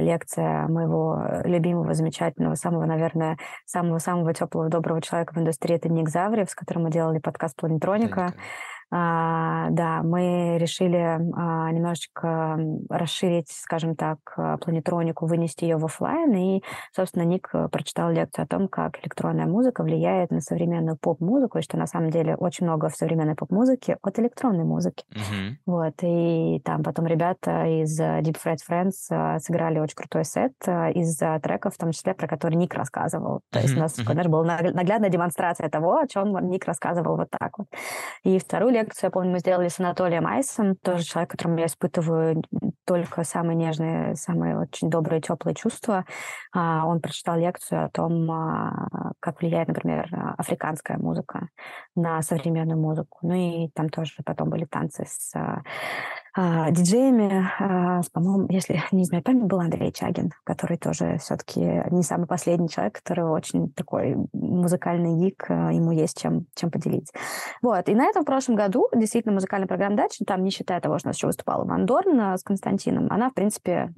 лекция 0.00 0.68
моего 0.68 1.42
любимого, 1.44 1.94
замечательного, 1.94 2.54
самого, 2.54 2.84
наверное, 2.84 3.38
самого-самого 3.66 4.32
теплого, 4.34 4.68
доброго 4.68 5.02
человека 5.02 5.34
в 5.34 5.38
индустрии, 5.38 5.76
это 5.76 5.88
Ник 5.88 6.08
Заврев, 6.08 6.50
с 6.50 6.54
которым 6.54 6.84
мы 6.84 6.90
делали 6.90 7.18
подкаст 7.18 7.56
«Планетроника». 7.56 8.32
А, 8.96 9.70
да, 9.70 10.04
мы 10.04 10.56
решили 10.56 10.96
а, 10.98 11.72
немножечко 11.72 12.56
расширить, 12.88 13.48
скажем 13.50 13.96
так, 13.96 14.18
а, 14.36 14.56
планетронику, 14.58 15.26
вынести 15.26 15.64
ее 15.64 15.78
в 15.78 15.84
офлайн. 15.84 16.32
И, 16.36 16.62
собственно, 16.94 17.24
Ник 17.24 17.48
э, 17.52 17.68
прочитал 17.72 18.12
лекцию 18.12 18.44
о 18.44 18.46
том, 18.46 18.68
как 18.68 19.00
электронная 19.00 19.46
музыка 19.46 19.82
влияет 19.82 20.30
на 20.30 20.40
современную 20.40 20.96
поп-музыку, 20.96 21.58
и 21.58 21.62
что 21.62 21.76
на 21.76 21.88
самом 21.88 22.10
деле 22.10 22.36
очень 22.36 22.66
много 22.66 22.88
в 22.88 22.94
современной 22.94 23.34
поп-музыке 23.34 23.96
от 24.00 24.16
электронной 24.20 24.62
музыки. 24.62 25.04
Mm-hmm. 25.10 25.50
Вот, 25.66 25.94
и 26.02 26.60
там 26.64 26.84
потом 26.84 27.06
ребята 27.06 27.66
из 27.66 27.98
э, 27.98 28.20
Deep 28.20 28.36
Fred 28.44 28.58
Friends 28.68 29.10
э, 29.10 29.40
сыграли 29.40 29.80
очень 29.80 29.96
крутой 29.96 30.24
сет 30.24 30.52
из 30.94 31.16
треков, 31.42 31.74
в 31.74 31.78
том 31.78 31.90
числе, 31.90 32.14
про 32.14 32.28
который 32.28 32.54
Ник 32.54 32.74
рассказывал. 32.74 33.40
То 33.50 33.58
mm-hmm. 33.58 33.62
есть 33.62 33.76
у 33.76 33.80
нас, 33.80 33.98
mm-hmm. 33.98 34.12
знаешь, 34.12 34.28
была 34.28 34.44
наглядная 34.44 35.10
демонстрация 35.10 35.68
того, 35.68 35.96
о 35.96 36.06
чем 36.06 36.38
Ник 36.48 36.64
рассказывал 36.64 37.16
вот 37.16 37.28
так 37.30 37.58
вот. 37.58 37.66
И 38.22 38.38
вторую 38.38 38.72
лекцию 38.72 38.83
лекцию, 38.84 39.08
я 39.08 39.10
помню, 39.10 39.32
мы 39.32 39.38
сделали 39.38 39.68
с 39.68 39.80
Анатолием 39.80 40.26
Айсом, 40.26 40.76
тоже 40.76 41.04
человек, 41.04 41.30
которому 41.30 41.58
я 41.58 41.66
испытываю 41.66 42.42
только 42.84 43.24
самые 43.24 43.56
нежные, 43.56 44.14
самые 44.14 44.58
очень 44.58 44.90
добрые, 44.90 45.20
теплые 45.20 45.54
чувства. 45.54 46.04
А, 46.52 46.86
он 46.86 47.00
прочитал 47.00 47.36
лекцию 47.38 47.86
о 47.86 47.88
том, 47.88 48.30
а, 48.30 49.12
как 49.20 49.40
влияет, 49.40 49.68
например, 49.68 50.08
африканская 50.38 50.98
музыка 50.98 51.48
на 51.96 52.20
современную 52.22 52.78
музыку. 52.78 53.18
Ну 53.22 53.34
и 53.34 53.68
там 53.74 53.88
тоже 53.88 54.12
потом 54.24 54.50
были 54.50 54.64
танцы 54.64 55.04
с 55.06 55.32
а, 56.36 56.70
диджеями, 56.72 57.48
а, 57.60 58.00
по-моему, 58.12 58.48
если 58.50 58.82
не 58.92 59.04
знаю 59.04 59.22
память, 59.22 59.44
был 59.44 59.60
Андрей 59.60 59.92
Чагин, 59.92 60.32
который 60.42 60.76
тоже 60.76 61.18
все-таки 61.18 61.60
не 61.90 62.02
самый 62.02 62.26
последний 62.26 62.68
человек, 62.68 63.00
который 63.00 63.24
очень 63.24 63.70
такой 63.72 64.16
музыкальный 64.32 65.14
гик, 65.14 65.46
а, 65.48 65.72
ему 65.72 65.92
есть 65.92 66.20
чем, 66.20 66.46
чем 66.56 66.72
поделить. 66.72 67.12
Вот, 67.62 67.88
и 67.88 67.94
на 67.94 68.06
этом 68.06 68.22
в 68.22 68.26
прошлом 68.26 68.56
году 68.56 68.88
действительно 68.94 69.34
музыкальная 69.34 69.68
программа 69.68 69.96
«Дача», 69.96 70.24
там, 70.24 70.42
не 70.42 70.50
считая 70.50 70.80
того, 70.80 70.98
что 70.98 71.08
у 71.08 71.10
нас 71.10 71.16
еще 71.16 71.28
выступала 71.28 71.64
Ван 71.64 71.86
Дорн 71.86 72.36
с 72.36 72.42
Константином, 72.42 73.06
она, 73.10 73.30
в 73.30 73.34
принципе, 73.34 73.92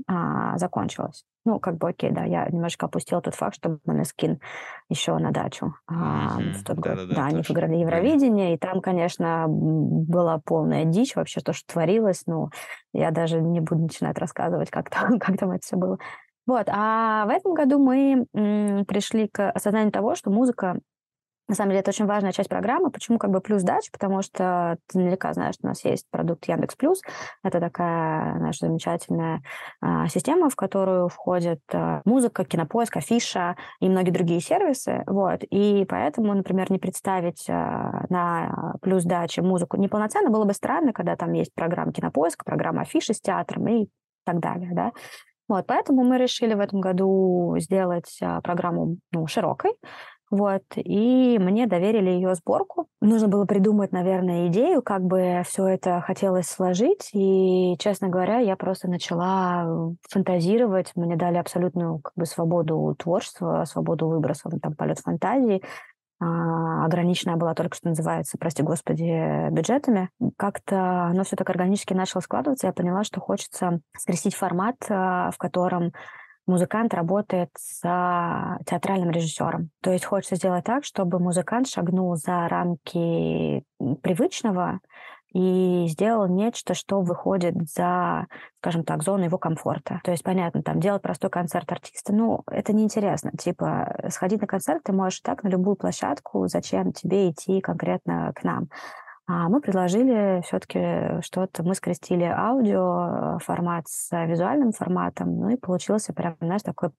закончилась. 0.56 1.24
Ну, 1.46 1.60
как 1.60 1.78
бы 1.78 1.88
окей, 1.90 2.10
да, 2.10 2.24
я 2.24 2.48
немножко 2.48 2.86
опустила 2.86 3.22
тот 3.22 3.36
факт, 3.36 3.54
что 3.54 3.78
Манескин 3.84 4.40
еще 4.88 5.16
на 5.18 5.30
дачу 5.30 5.74
mm-hmm. 5.88 6.52
в 6.54 6.64
тот 6.64 6.76
год. 6.76 6.96
Да, 6.96 7.06
да, 7.06 7.14
да 7.14 7.26
они 7.26 7.42
выиграли 7.46 7.76
Евровидение, 7.76 8.54
и 8.54 8.58
там, 8.58 8.80
конечно, 8.80 9.46
была 9.48 10.40
полная 10.44 10.84
дичь 10.84 11.14
вообще, 11.14 11.40
то, 11.40 11.52
что 11.52 11.72
творилось. 11.72 12.25
Ну, 12.26 12.50
я 12.92 13.10
даже 13.10 13.40
не 13.40 13.60
буду 13.60 13.82
начинать 13.82 14.18
рассказывать, 14.18 14.70
как 14.70 14.90
там, 14.90 15.18
как 15.20 15.38
там 15.38 15.52
это 15.52 15.64
все 15.64 15.76
было. 15.76 15.98
Вот, 16.46 16.66
а 16.68 17.26
в 17.26 17.30
этом 17.30 17.54
году 17.54 17.78
мы 17.78 18.26
пришли 18.86 19.28
к 19.28 19.50
осознанию 19.50 19.90
того, 19.92 20.14
что 20.14 20.30
музыка 20.30 20.78
на 21.48 21.54
самом 21.54 21.70
деле 21.70 21.80
это 21.80 21.90
очень 21.90 22.06
важная 22.06 22.32
часть 22.32 22.48
программы. 22.48 22.90
Почему 22.90 23.18
как 23.18 23.30
бы 23.30 23.40
плюс 23.40 23.62
дач? 23.62 23.90
Потому 23.92 24.22
что 24.22 24.78
ты 24.88 24.98
наверняка 24.98 25.32
знаешь, 25.32 25.54
что 25.54 25.66
у 25.66 25.68
нас 25.68 25.84
есть 25.84 26.06
продукт 26.10 26.46
Яндекс 26.48 26.74
Плюс. 26.74 27.00
Это 27.44 27.60
такая 27.60 28.34
наша 28.38 28.66
замечательная 28.66 29.42
а, 29.80 30.08
система, 30.08 30.50
в 30.50 30.56
которую 30.56 31.08
входит 31.08 31.60
а, 31.72 32.02
музыка, 32.04 32.44
кинопоиск, 32.44 32.96
афиша 32.96 33.56
и 33.80 33.88
многие 33.88 34.10
другие 34.10 34.40
сервисы. 34.40 35.04
Вот. 35.06 35.44
И 35.50 35.86
поэтому, 35.88 36.34
например, 36.34 36.70
не 36.70 36.78
представить 36.78 37.46
а, 37.48 38.06
на 38.08 38.74
плюс 38.82 39.04
даче 39.04 39.42
музыку 39.42 39.76
неполноценно 39.76 40.30
было 40.30 40.44
бы 40.44 40.52
странно, 40.52 40.92
когда 40.92 41.16
там 41.16 41.32
есть 41.32 41.54
программа 41.54 41.92
кинопоиска, 41.92 42.44
программа 42.44 42.82
афиши 42.82 43.14
с 43.14 43.20
театром 43.20 43.68
и 43.68 43.88
так 44.24 44.40
далее. 44.40 44.70
Да? 44.72 44.92
Вот, 45.48 45.64
поэтому 45.66 46.02
мы 46.02 46.18
решили 46.18 46.54
в 46.54 46.60
этом 46.60 46.80
году 46.80 47.54
сделать 47.58 48.18
а, 48.20 48.40
программу 48.40 48.96
ну, 49.12 49.26
широкой, 49.28 49.74
вот, 50.36 50.62
и 50.76 51.38
мне 51.40 51.66
доверили 51.66 52.10
ее 52.10 52.34
сборку. 52.34 52.86
Нужно 53.00 53.28
было 53.28 53.44
придумать, 53.44 53.92
наверное, 53.92 54.48
идею, 54.48 54.82
как 54.82 55.02
бы 55.02 55.42
все 55.46 55.66
это 55.66 56.00
хотелось 56.00 56.46
сложить. 56.46 57.10
И, 57.12 57.76
честно 57.78 58.08
говоря, 58.08 58.38
я 58.38 58.56
просто 58.56 58.88
начала 58.88 59.94
фантазировать. 60.10 60.92
Мне 60.94 61.16
дали 61.16 61.36
абсолютную 61.36 62.00
как 62.00 62.12
бы, 62.16 62.26
свободу 62.26 62.94
творчества, 62.98 63.64
свободу 63.66 64.08
выброса, 64.08 64.50
там, 64.60 64.74
полет 64.74 64.98
фантазии. 64.98 65.62
А, 66.18 66.86
ограниченная 66.86 67.36
была 67.36 67.54
только, 67.54 67.76
что 67.76 67.88
называется, 67.88 68.38
прости 68.38 68.62
господи, 68.62 69.50
бюджетами. 69.50 70.08
Как-то 70.36 71.04
оно 71.04 71.24
все 71.24 71.36
так 71.36 71.48
органически 71.50 71.92
начало 71.92 72.22
складываться. 72.22 72.66
Я 72.66 72.72
поняла, 72.72 73.04
что 73.04 73.20
хочется 73.20 73.80
скрестить 73.98 74.34
формат, 74.34 74.76
а, 74.88 75.30
в 75.30 75.36
котором 75.36 75.92
музыкант 76.46 76.94
работает 76.94 77.50
с 77.58 77.80
театральным 78.66 79.10
режиссером. 79.10 79.70
То 79.82 79.90
есть 79.90 80.04
хочется 80.04 80.36
сделать 80.36 80.64
так, 80.64 80.84
чтобы 80.84 81.18
музыкант 81.18 81.68
шагнул 81.68 82.14
за 82.16 82.48
рамки 82.48 83.64
привычного 84.02 84.80
и 85.32 85.86
сделал 85.88 86.28
нечто, 86.28 86.72
что 86.72 87.02
выходит 87.02 87.54
за, 87.68 88.26
скажем 88.58 88.84
так, 88.84 89.02
зону 89.02 89.24
его 89.24 89.36
комфорта. 89.36 90.00
То 90.02 90.10
есть, 90.10 90.22
понятно, 90.22 90.62
там 90.62 90.80
делать 90.80 91.02
простой 91.02 91.28
концерт 91.28 91.70
артиста, 91.70 92.14
ну, 92.14 92.42
это 92.50 92.72
неинтересно. 92.72 93.32
Типа, 93.32 94.08
сходить 94.08 94.40
на 94.40 94.46
концерт 94.46 94.82
ты 94.84 94.92
можешь 94.92 95.20
так 95.20 95.42
на 95.42 95.48
любую 95.48 95.76
площадку, 95.76 96.48
зачем 96.48 96.92
тебе 96.92 97.30
идти 97.30 97.60
конкретно 97.60 98.32
к 98.34 98.44
нам. 98.44 98.68
А 99.28 99.48
мы 99.48 99.60
предложили 99.60 100.40
все-таки 100.42 101.20
что-то, 101.20 101.64
мы 101.64 101.74
скрестили 101.74 102.22
аудио 102.22 103.38
формат 103.40 103.88
с 103.88 104.08
визуальным 104.24 104.70
форматом, 104.70 105.40
ну 105.40 105.48
и 105.48 105.56
получилось 105.56 106.08
прям, 106.14 106.36
знаешь, 106.40 106.62
такое 106.62 106.92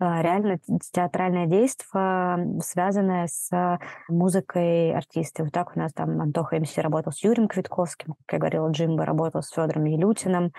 а, 0.00 0.20
реально 0.20 0.58
театральное 0.92 1.46
действие, 1.46 2.58
связанное 2.62 3.28
с 3.28 3.78
музыкой 4.08 4.92
артиста. 4.92 5.44
Вот 5.44 5.52
так 5.52 5.76
у 5.76 5.78
нас 5.78 5.92
там 5.92 6.20
Антоха 6.20 6.58
МС 6.58 6.76
работал 6.78 7.12
с 7.12 7.22
Юрием 7.22 7.46
Квитковским, 7.46 8.14
как 8.26 8.32
я 8.32 8.38
говорила, 8.38 8.70
Джимба 8.70 9.04
работал 9.04 9.42
с 9.42 9.50
Федором 9.50 9.84
Елютиным, 9.84 10.52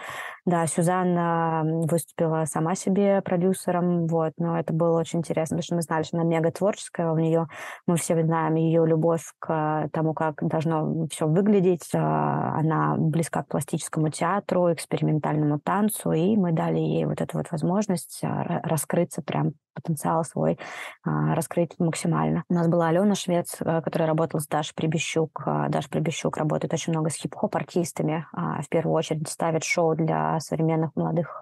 да, 0.45 0.67
Сюзанна 0.67 1.63
выступила 1.65 2.45
сама 2.45 2.75
себе 2.75 3.21
продюсером, 3.21 4.07
вот, 4.07 4.31
но 4.38 4.57
это 4.57 4.71
было 4.71 4.97
очень 4.97 5.19
интересно, 5.19 5.57
потому 5.57 5.63
что 5.63 5.75
мы 5.75 5.81
знали, 5.81 6.03
что 6.03 6.17
она 6.17 6.25
мега 6.25 6.49
творческая, 6.49 7.11
у 7.11 7.17
нее, 7.17 7.47
мы 7.88 7.97
все 7.97 8.21
знаем 8.23 8.55
ее 8.55 8.88
любовь 8.88 9.33
к 9.39 9.89
тому, 9.91 10.13
как 10.13 10.47
должно 10.47 11.08
все 11.09 11.27
выглядеть. 11.27 11.89
А, 11.93 12.55
она 12.59 12.95
близка 12.97 13.43
к 13.43 13.47
пластическому 13.47 14.09
театру, 14.09 14.71
экспериментальному 14.73 15.59
танцу, 15.59 16.11
и 16.11 16.35
мы 16.35 16.51
дали 16.51 16.79
ей 16.79 17.05
вот 17.05 17.21
эту 17.21 17.37
вот 17.37 17.51
возможность 17.51 18.19
а, 18.23 18.61
раскрыться 18.63 19.21
прям 19.21 19.53
потенциал 19.73 20.23
свой 20.23 20.57
а, 21.03 21.35
раскрыть 21.35 21.77
максимально. 21.79 22.43
У 22.49 22.53
нас 22.53 22.67
была 22.67 22.87
Алена 22.87 23.15
Швец, 23.15 23.57
э, 23.61 23.81
которая 23.81 24.07
работала 24.07 24.41
с 24.41 24.47
Дашей 24.47 24.73
Прибещук. 24.75 25.43
Даша 25.69 25.89
Прибещук 25.89 26.37
работает 26.37 26.73
очень 26.73 26.91
много 26.91 27.09
с 27.09 27.15
хип-хоп-артистами. 27.15 28.25
В 28.33 28.67
первую 28.69 28.93
очередь 28.93 29.29
ставит 29.29 29.63
шоу 29.63 29.95
для 29.95 30.39
современных 30.39 30.91
молодых 30.95 31.41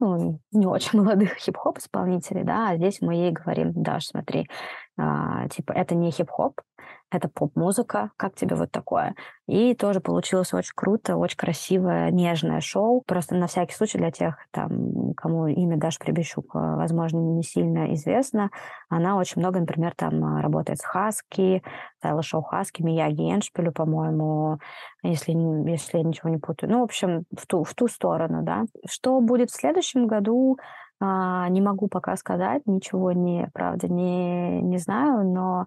ну, 0.00 0.40
не 0.50 0.66
очень 0.66 1.00
молодых 1.00 1.34
хип-хоп 1.38 1.78
исполнителей, 1.78 2.42
да, 2.42 2.70
а 2.70 2.76
здесь 2.76 3.00
мы 3.00 3.14
ей 3.14 3.30
говорим, 3.30 3.72
Даш, 3.74 4.06
смотри, 4.06 4.48
а, 4.96 5.48
типа, 5.48 5.72
это 5.72 5.94
не 5.94 6.10
хип-хоп, 6.10 6.60
это 7.10 7.28
поп-музыка, 7.28 8.12
как 8.16 8.36
тебе 8.36 8.54
вот 8.54 8.70
такое? 8.70 9.14
И 9.48 9.74
тоже 9.74 10.00
получилось 10.00 10.54
очень 10.54 10.72
круто, 10.76 11.16
очень 11.16 11.36
красивое, 11.36 12.10
нежное 12.10 12.60
шоу. 12.60 13.02
Просто 13.04 13.34
на 13.34 13.48
всякий 13.48 13.74
случай 13.74 13.98
для 13.98 14.12
тех, 14.12 14.36
там, 14.52 15.14
кому 15.14 15.48
имя 15.48 15.76
Даша 15.76 15.98
Прибещук, 15.98 16.54
возможно, 16.54 17.18
не 17.18 17.42
сильно 17.42 17.92
известно, 17.94 18.50
она 18.88 19.16
очень 19.16 19.40
много, 19.40 19.58
например, 19.58 19.92
там 19.96 20.38
работает 20.40 20.78
с 20.78 20.84
Хаски, 20.84 21.64
ставила 21.98 22.22
шоу 22.22 22.42
Хаски, 22.42 22.82
Мияги 22.82 23.32
Эншпилю, 23.32 23.72
по-моему, 23.72 24.60
если, 25.02 25.32
если 25.68 25.98
я 25.98 26.04
ничего 26.04 26.30
не 26.30 26.38
путаю. 26.38 26.70
Ну, 26.70 26.80
в 26.80 26.84
общем, 26.84 27.24
в 27.36 27.46
ту, 27.46 27.64
в 27.64 27.74
ту 27.74 27.88
сторону, 27.88 28.42
да. 28.42 28.64
Что 28.88 29.20
будет 29.20 29.50
в 29.50 29.56
следующем 29.56 30.06
году, 30.06 30.58
а, 31.00 31.48
не 31.48 31.60
могу 31.60 31.88
пока 31.88 32.16
сказать, 32.16 32.62
ничего 32.66 33.12
не, 33.12 33.48
правда, 33.52 33.88
не, 33.88 34.60
не 34.60 34.78
знаю, 34.78 35.26
но 35.26 35.66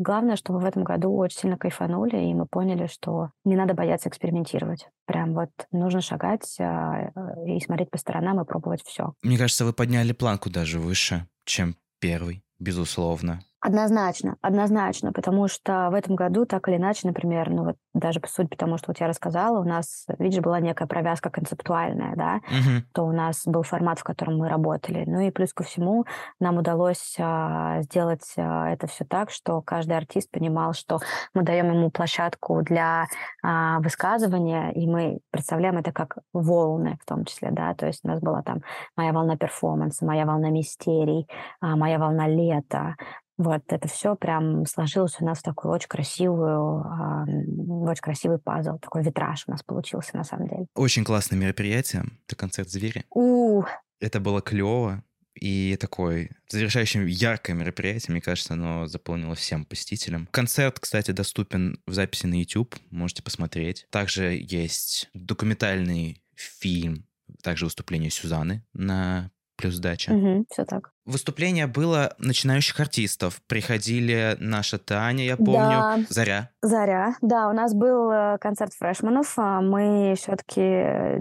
Главное, 0.00 0.36
что 0.36 0.52
мы 0.52 0.60
в 0.60 0.64
этом 0.64 0.84
году 0.84 1.12
очень 1.16 1.40
сильно 1.40 1.58
кайфанули, 1.58 2.16
и 2.16 2.32
мы 2.32 2.46
поняли, 2.46 2.86
что 2.86 3.32
не 3.44 3.56
надо 3.56 3.74
бояться 3.74 4.08
экспериментировать. 4.08 4.86
Прям 5.06 5.34
вот 5.34 5.50
нужно 5.72 6.00
шагать 6.00 6.56
а, 6.60 7.10
и 7.44 7.58
смотреть 7.58 7.90
по 7.90 7.98
сторонам 7.98 8.40
и 8.40 8.44
пробовать 8.44 8.84
все. 8.84 9.14
Мне 9.22 9.36
кажется, 9.36 9.64
вы 9.64 9.72
подняли 9.72 10.12
планку 10.12 10.50
даже 10.50 10.78
выше, 10.78 11.26
чем 11.44 11.74
первый, 11.98 12.44
безусловно. 12.60 13.40
Однозначно, 13.68 14.36
однозначно, 14.40 15.12
потому 15.12 15.46
что 15.46 15.90
в 15.90 15.94
этом 15.94 16.16
году 16.16 16.46
так 16.46 16.66
или 16.70 16.76
иначе, 16.76 17.06
например, 17.06 17.50
ну 17.50 17.64
вот 17.64 17.76
даже 17.92 18.18
по 18.18 18.26
сути, 18.26 18.46
потому 18.46 18.78
что 18.78 18.86
вот 18.88 18.98
я 18.98 19.06
рассказала, 19.06 19.60
у 19.60 19.64
нас, 19.64 20.06
видишь, 20.18 20.40
была 20.40 20.58
некая 20.58 20.86
провязка 20.86 21.28
концептуальная, 21.28 22.16
да, 22.16 22.40
Мгм. 22.48 22.86
то 22.94 23.02
у 23.02 23.12
нас 23.12 23.42
был 23.44 23.62
формат, 23.62 23.98
в 23.98 24.04
котором 24.04 24.38
мы 24.38 24.48
работали. 24.48 25.04
Ну 25.06 25.20
и 25.20 25.30
плюс 25.30 25.52
ко 25.52 25.64
всему 25.64 26.06
нам 26.40 26.56
удалось 26.56 27.14
а, 27.18 27.82
сделать 27.82 28.24
а, 28.38 28.70
это 28.70 28.86
все 28.86 29.04
так, 29.04 29.30
что 29.30 29.60
каждый 29.60 29.98
артист 29.98 30.30
понимал, 30.30 30.72
что 30.72 31.00
мы 31.34 31.42
даем 31.42 31.70
ему 31.70 31.90
площадку 31.90 32.62
для 32.62 33.04
а, 33.42 33.80
высказывания, 33.80 34.70
и 34.70 34.86
мы 34.86 35.18
представляем 35.30 35.76
это 35.76 35.92
как 35.92 36.16
волны 36.32 36.98
в 37.02 37.06
том 37.06 37.26
числе, 37.26 37.50
да, 37.50 37.74
то 37.74 37.86
есть 37.86 38.00
у 38.02 38.08
нас 38.08 38.20
была 38.20 38.42
там 38.42 38.62
моя 38.96 39.12
волна 39.12 39.36
перформанса, 39.36 40.06
моя 40.06 40.24
волна 40.24 40.48
мистерий, 40.48 41.28
а, 41.60 41.76
моя 41.76 41.98
волна 41.98 42.26
лета, 42.26 42.96
вот 43.38 43.62
это 43.68 43.88
все 43.88 44.14
прям 44.16 44.66
сложилось 44.66 45.16
у 45.20 45.24
нас 45.24 45.38
в 45.38 45.42
такую 45.42 45.72
очень 45.72 45.88
красивую, 45.88 46.82
м, 46.84 47.82
очень 47.82 48.02
красивый 48.02 48.38
пазл, 48.38 48.78
такой 48.78 49.02
витраж 49.02 49.44
у 49.46 49.52
нас 49.52 49.62
получился 49.62 50.16
на 50.16 50.24
самом 50.24 50.48
деле. 50.48 50.66
Очень 50.74 51.04
классное 51.04 51.38
мероприятие. 51.38 52.04
Это 52.26 52.36
концерт 52.36 52.68
«Звери». 52.68 53.04
У, 53.10 53.62
Это 54.00 54.20
было 54.20 54.40
клево. 54.42 55.02
И 55.40 55.76
такое 55.80 56.30
завершающее 56.48 57.08
яркое 57.08 57.54
мероприятие, 57.54 58.12
мне 58.12 58.20
кажется, 58.20 58.54
оно 58.54 58.88
заполнило 58.88 59.36
всем 59.36 59.64
посетителям. 59.64 60.26
Концерт, 60.32 60.80
кстати, 60.80 61.12
доступен 61.12 61.80
в 61.86 61.92
записи 61.92 62.26
на 62.26 62.34
YouTube, 62.40 62.74
можете 62.90 63.22
посмотреть. 63.22 63.86
Также 63.90 64.36
есть 64.36 65.08
документальный 65.14 66.22
фильм, 66.34 67.06
также 67.42 67.66
выступление 67.66 68.10
Сюзаны 68.10 68.64
на 68.72 69.30
плюс 69.58 69.78
дача. 69.78 70.12
все 70.50 70.64
так. 70.64 70.90
Выступление 71.04 71.66
было 71.66 72.14
начинающих 72.18 72.78
артистов. 72.80 73.40
Приходили 73.48 74.36
наша 74.40 74.78
Таня, 74.78 75.24
я 75.24 75.36
помню, 75.36 75.52
Да. 75.54 75.98
Заря. 76.08 76.50
Заря. 76.62 77.14
Да, 77.22 77.48
у 77.48 77.52
нас 77.52 77.74
был 77.74 78.10
э, 78.10 78.38
концерт 78.38 78.72
фрешманов. 78.72 79.34
а 79.38 79.60
Мы 79.60 80.14
все-таки 80.16 81.20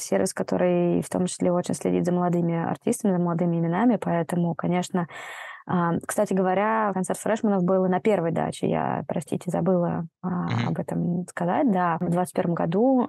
сервис, 0.00 0.34
который 0.34 1.00
в 1.02 1.08
том 1.08 1.26
числе 1.26 1.50
очень 1.52 1.74
следит 1.74 2.04
за 2.04 2.12
молодыми 2.12 2.54
артистами, 2.70 3.12
за 3.12 3.18
молодыми 3.18 3.56
именами, 3.58 3.96
поэтому, 4.00 4.54
конечно, 4.54 5.06
а, 5.66 5.92
кстати 6.04 6.32
говоря, 6.32 6.90
концерт 6.94 7.18
фрешманов 7.20 7.62
был 7.62 7.86
на 7.86 8.00
первой 8.00 8.32
даче. 8.32 8.68
Я, 8.68 9.04
простите, 9.06 9.50
забыла 9.50 10.06
Мгм. 10.22 10.68
об 10.68 10.78
этом 10.80 11.26
сказать. 11.28 11.70
Да, 11.70 11.96
в 11.96 12.00
2021 12.10 12.54
году 12.54 13.06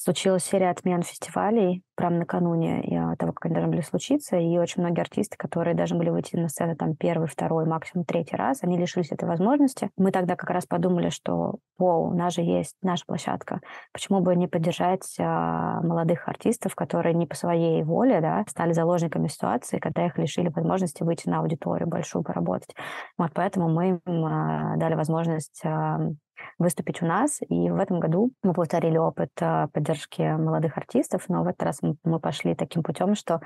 случилась 0.00 0.44
серия 0.44 0.70
отмен 0.70 1.02
фестивалей 1.02 1.82
прямо 1.94 2.16
накануне 2.16 2.82
а, 2.98 3.16
того, 3.16 3.32
как 3.32 3.44
они 3.44 3.54
должны 3.54 3.70
были 3.70 3.82
случиться, 3.82 4.38
и 4.38 4.56
очень 4.56 4.80
многие 4.80 5.02
артисты, 5.02 5.36
которые 5.36 5.74
должны 5.74 5.98
были 5.98 6.08
выйти 6.08 6.36
на 6.36 6.48
сцену 6.48 6.74
там 6.74 6.96
первый, 6.96 7.28
второй, 7.28 7.66
максимум 7.66 8.06
третий 8.06 8.36
раз, 8.36 8.60
они 8.62 8.78
лишились 8.78 9.12
этой 9.12 9.28
возможности. 9.28 9.90
Мы 9.98 10.10
тогда 10.10 10.36
как 10.36 10.48
раз 10.48 10.64
подумали, 10.64 11.10
что, 11.10 11.56
вау, 11.76 12.08
у 12.08 12.14
нас 12.14 12.34
же 12.34 12.40
есть 12.40 12.76
наша 12.80 13.04
площадка, 13.04 13.60
почему 13.92 14.20
бы 14.20 14.34
не 14.34 14.48
поддержать 14.48 15.14
а, 15.18 15.82
молодых 15.82 16.26
артистов, 16.26 16.74
которые 16.74 17.14
не 17.14 17.26
по 17.26 17.36
своей 17.36 17.82
воле 17.82 18.22
да, 18.22 18.42
стали 18.48 18.72
заложниками 18.72 19.28
ситуации, 19.28 19.78
когда 19.78 20.06
их 20.06 20.16
лишили 20.16 20.48
возможности 20.48 21.02
выйти 21.02 21.28
на 21.28 21.40
аудиторию 21.40 21.86
большую, 21.86 22.24
поработать. 22.24 22.74
Вот 23.18 23.32
поэтому 23.34 23.68
мы 23.68 24.00
им 24.06 24.24
а, 24.24 24.76
дали 24.78 24.94
возможность 24.94 25.60
а, 25.66 25.98
выступить 26.58 27.02
у 27.02 27.06
нас. 27.06 27.40
И 27.48 27.70
в 27.70 27.76
этом 27.76 28.00
году 28.00 28.32
мы 28.42 28.52
повторили 28.52 28.96
опыт 28.96 29.30
а, 29.40 29.68
поддержки 29.68 30.22
молодых 30.22 30.76
артистов, 30.76 31.24
но 31.28 31.42
в 31.42 31.46
этот 31.46 31.62
раз 31.62 31.80
мы, 31.82 32.20
пошли 32.20 32.54
таким 32.54 32.82
путем, 32.82 33.14
что 33.14 33.40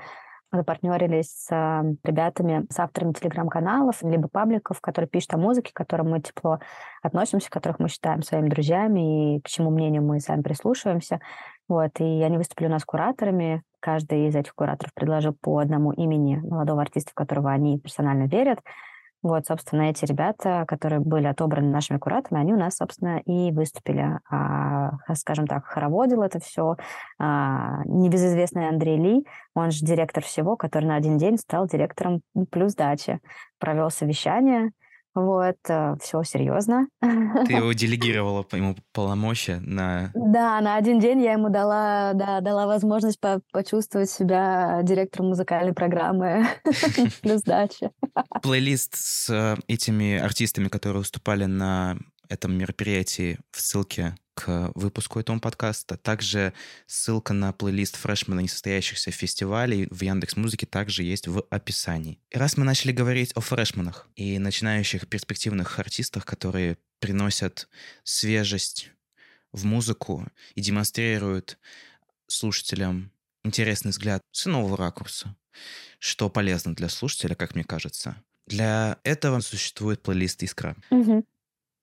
запартнерились 0.51 1.31
с 1.31 1.47
а, 1.51 1.83
ребятами, 2.03 2.65
с 2.69 2.79
авторами 2.79 3.13
телеграм-каналов, 3.13 4.01
либо 4.03 4.27
пабликов, 4.27 4.81
которые 4.81 5.09
пишут 5.09 5.33
о 5.33 5.37
музыке, 5.37 5.71
к 5.73 5.75
которым 5.75 6.09
мы 6.09 6.21
тепло 6.21 6.59
относимся, 7.01 7.49
которых 7.49 7.79
мы 7.79 7.89
считаем 7.89 8.21
своими 8.21 8.49
друзьями, 8.49 9.37
и 9.37 9.41
к 9.41 9.47
чему 9.47 9.71
мнению 9.71 10.03
мы 10.03 10.19
сами 10.19 10.41
прислушиваемся. 10.41 11.19
Вот, 11.67 11.91
и 11.99 12.21
они 12.21 12.37
выступили 12.37 12.67
у 12.67 12.71
нас 12.71 12.85
кураторами. 12.85 13.63
Каждый 13.79 14.27
из 14.27 14.35
этих 14.35 14.53
кураторов 14.53 14.93
предложил 14.93 15.35
по 15.39 15.59
одному 15.59 15.91
имени 15.91 16.37
молодого 16.37 16.81
артиста, 16.81 17.11
в 17.11 17.15
которого 17.15 17.51
они 17.51 17.79
персонально 17.79 18.27
верят. 18.27 18.59
Вот, 19.21 19.47
собственно, 19.47 19.83
эти 19.83 20.05
ребята, 20.05 20.65
которые 20.67 20.99
были 20.99 21.25
отобраны 21.25 21.69
нашими 21.69 21.97
кураторами, 21.97 22.41
они 22.41 22.53
у 22.53 22.57
нас, 22.57 22.75
собственно, 22.75 23.17
и 23.25 23.51
выступили. 23.51 24.19
А, 24.29 24.91
скажем 25.15 25.47
так, 25.47 25.65
хороводил 25.65 26.21
это 26.21 26.39
все 26.39 26.75
небезызвестный 27.19 28.69
Андрей 28.69 28.97
Ли, 28.97 29.25
он 29.55 29.71
же 29.71 29.83
директор 29.83 30.23
всего, 30.23 30.55
который 30.55 30.85
на 30.85 30.95
один 30.95 31.17
день 31.17 31.37
стал 31.37 31.67
директором 31.67 32.21
плюс 32.51 32.75
дачи. 32.75 33.19
Провел 33.57 33.89
совещание, 33.89 34.71
вот, 35.15 35.55
все 36.01 36.23
серьезно. 36.23 36.87
Ты 37.01 37.53
его 37.53 37.71
делегировала 37.73 38.45
ему 38.51 38.75
полномочия 38.93 39.59
на... 39.61 40.11
Да, 40.13 40.59
на 40.61 40.75
один 40.75 40.99
день 40.99 41.21
я 41.21 41.33
ему 41.33 41.49
дала, 41.49 42.11
да, 42.13 42.41
дала 42.41 42.67
возможность 42.67 43.19
по 43.19 43.41
почувствовать 43.51 44.09
себя 44.09 44.81
директором 44.83 45.29
музыкальной 45.29 45.73
программы 45.73 46.45
плюс 47.21 47.41
дача. 47.43 47.91
Плейлист 48.41 48.95
с 48.95 49.29
э, 49.29 49.55
этими 49.67 50.17
артистами, 50.17 50.67
которые 50.67 50.99
выступали 50.99 51.45
на 51.45 51.97
этом 52.29 52.57
мероприятии 52.57 53.39
в 53.51 53.61
ссылке 53.61 54.15
к 54.35 54.71
выпуску 54.75 55.19
этого 55.19 55.39
подкаста. 55.39 55.97
Также 55.97 56.53
ссылка 56.85 57.33
на 57.33 57.51
плейлист 57.53 57.95
фрешмена 57.95 58.41
несостоящихся 58.41 59.09
фестивалей 59.09 59.87
в 59.89 60.01
Яндекс 60.01 60.35
Музыке 60.35 60.65
также 60.65 61.03
есть 61.03 61.27
в 61.27 61.43
описании. 61.49 62.19
И 62.29 62.37
раз 62.37 62.57
мы 62.57 62.65
начали 62.65 62.91
говорить 62.91 63.31
о 63.33 63.39
фрешменах 63.39 64.07
и 64.15 64.37
начинающих 64.37 65.07
перспективных 65.07 65.79
артистах, 65.79 66.25
которые 66.25 66.77
приносят 66.99 67.67
свежесть 68.03 68.91
в 69.51 69.65
музыку 69.65 70.27
и 70.53 70.61
демонстрируют 70.61 71.57
слушателям 72.27 73.11
интересный 73.43 73.91
взгляд 73.91 74.21
с 74.31 74.45
нового 74.45 74.75
ракурса, 74.75 75.35
что 75.99 76.29
полезно 76.29 76.75
для 76.75 76.89
слушателя, 76.89 77.35
как 77.35 77.55
мне 77.55 77.63
кажется. 77.63 78.21
Для 78.47 78.99
этого 79.03 79.39
существует 79.39 80.03
плейлист 80.03 80.43
«Искра». 80.43 80.75
Мгм. 80.89 81.25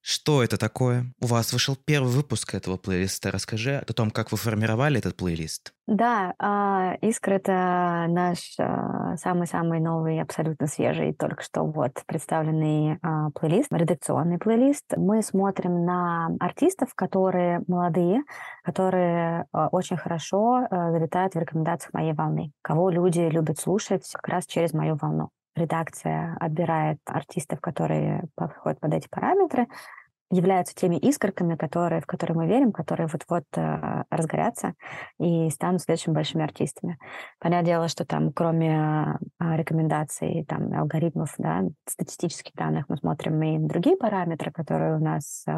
Что 0.04 0.42
это 0.42 0.58
такое? 0.58 1.06
У 1.20 1.26
вас 1.26 1.52
вышел 1.52 1.76
первый 1.76 2.10
выпуск 2.10 2.56
этого 2.56 2.76
плейлиста. 2.76 3.30
Расскажи 3.30 3.76
о 3.76 3.92
том, 3.92 4.10
как 4.10 4.32
вы 4.32 4.36
формировали 4.36 4.98
этот 4.98 5.16
плейлист. 5.16 5.72
Да, 5.86 6.34
а, 6.40 6.96
«Искра»— 7.00 7.34
это 7.34 8.06
наш 8.08 8.56
а, 8.58 9.16
самый-самый 9.16 9.78
новый, 9.78 10.20
абсолютно 10.20 10.66
свежий, 10.66 11.12
только 11.12 11.44
что 11.44 11.62
вот 11.62 12.02
представленный 12.06 12.98
а, 13.00 13.30
плейлист, 13.30 13.68
редакционный 13.70 14.38
плейлист. 14.38 14.84
Мы 14.96 15.22
смотрим 15.22 15.84
на 15.84 16.30
артистов, 16.40 16.94
которые 16.96 17.62
молодые, 17.68 18.22
которые 18.64 19.46
очень 19.52 19.96
хорошо 19.96 20.66
залетают 20.70 21.34
в 21.34 21.38
рекомендациях 21.38 21.94
моей 21.94 22.12
волны, 22.12 22.50
кого 22.60 22.90
люди 22.90 23.20
любят 23.20 23.60
слушать 23.60 24.04
как 24.12 24.26
раз 24.26 24.46
через 24.46 24.72
мою 24.72 24.96
волну. 24.96 25.30
Редакция 25.54 26.36
отбирает 26.40 26.98
артистов, 27.04 27.60
которые 27.60 28.24
подходят 28.34 28.80
под 28.80 28.94
эти 28.94 29.08
параметры, 29.08 29.66
являются 30.32 30.74
теми 30.74 30.96
искорками, 30.96 31.56
которые, 31.56 32.00
в 32.00 32.06
которые 32.06 32.36
мы 32.36 32.46
верим, 32.46 32.72
которые 32.72 33.06
вот-вот 33.06 33.44
э, 33.54 34.04
разгорятся 34.10 34.72
и 35.20 35.50
станут 35.50 35.82
следующими 35.82 36.14
большими 36.14 36.42
артистами. 36.42 36.98
Понятное 37.38 37.66
дело, 37.66 37.88
что 37.88 38.06
там 38.06 38.32
кроме 38.32 39.18
э, 39.38 39.56
рекомендаций, 39.56 40.46
там, 40.48 40.72
алгоритмов, 40.72 41.34
да, 41.36 41.64
статистических 41.86 42.54
данных, 42.54 42.86
мы 42.88 42.96
смотрим 42.96 43.42
и 43.42 43.58
другие 43.58 43.96
параметры, 43.96 44.50
которые 44.50 44.96
у 44.96 45.04
нас 45.04 45.44
э, 45.46 45.52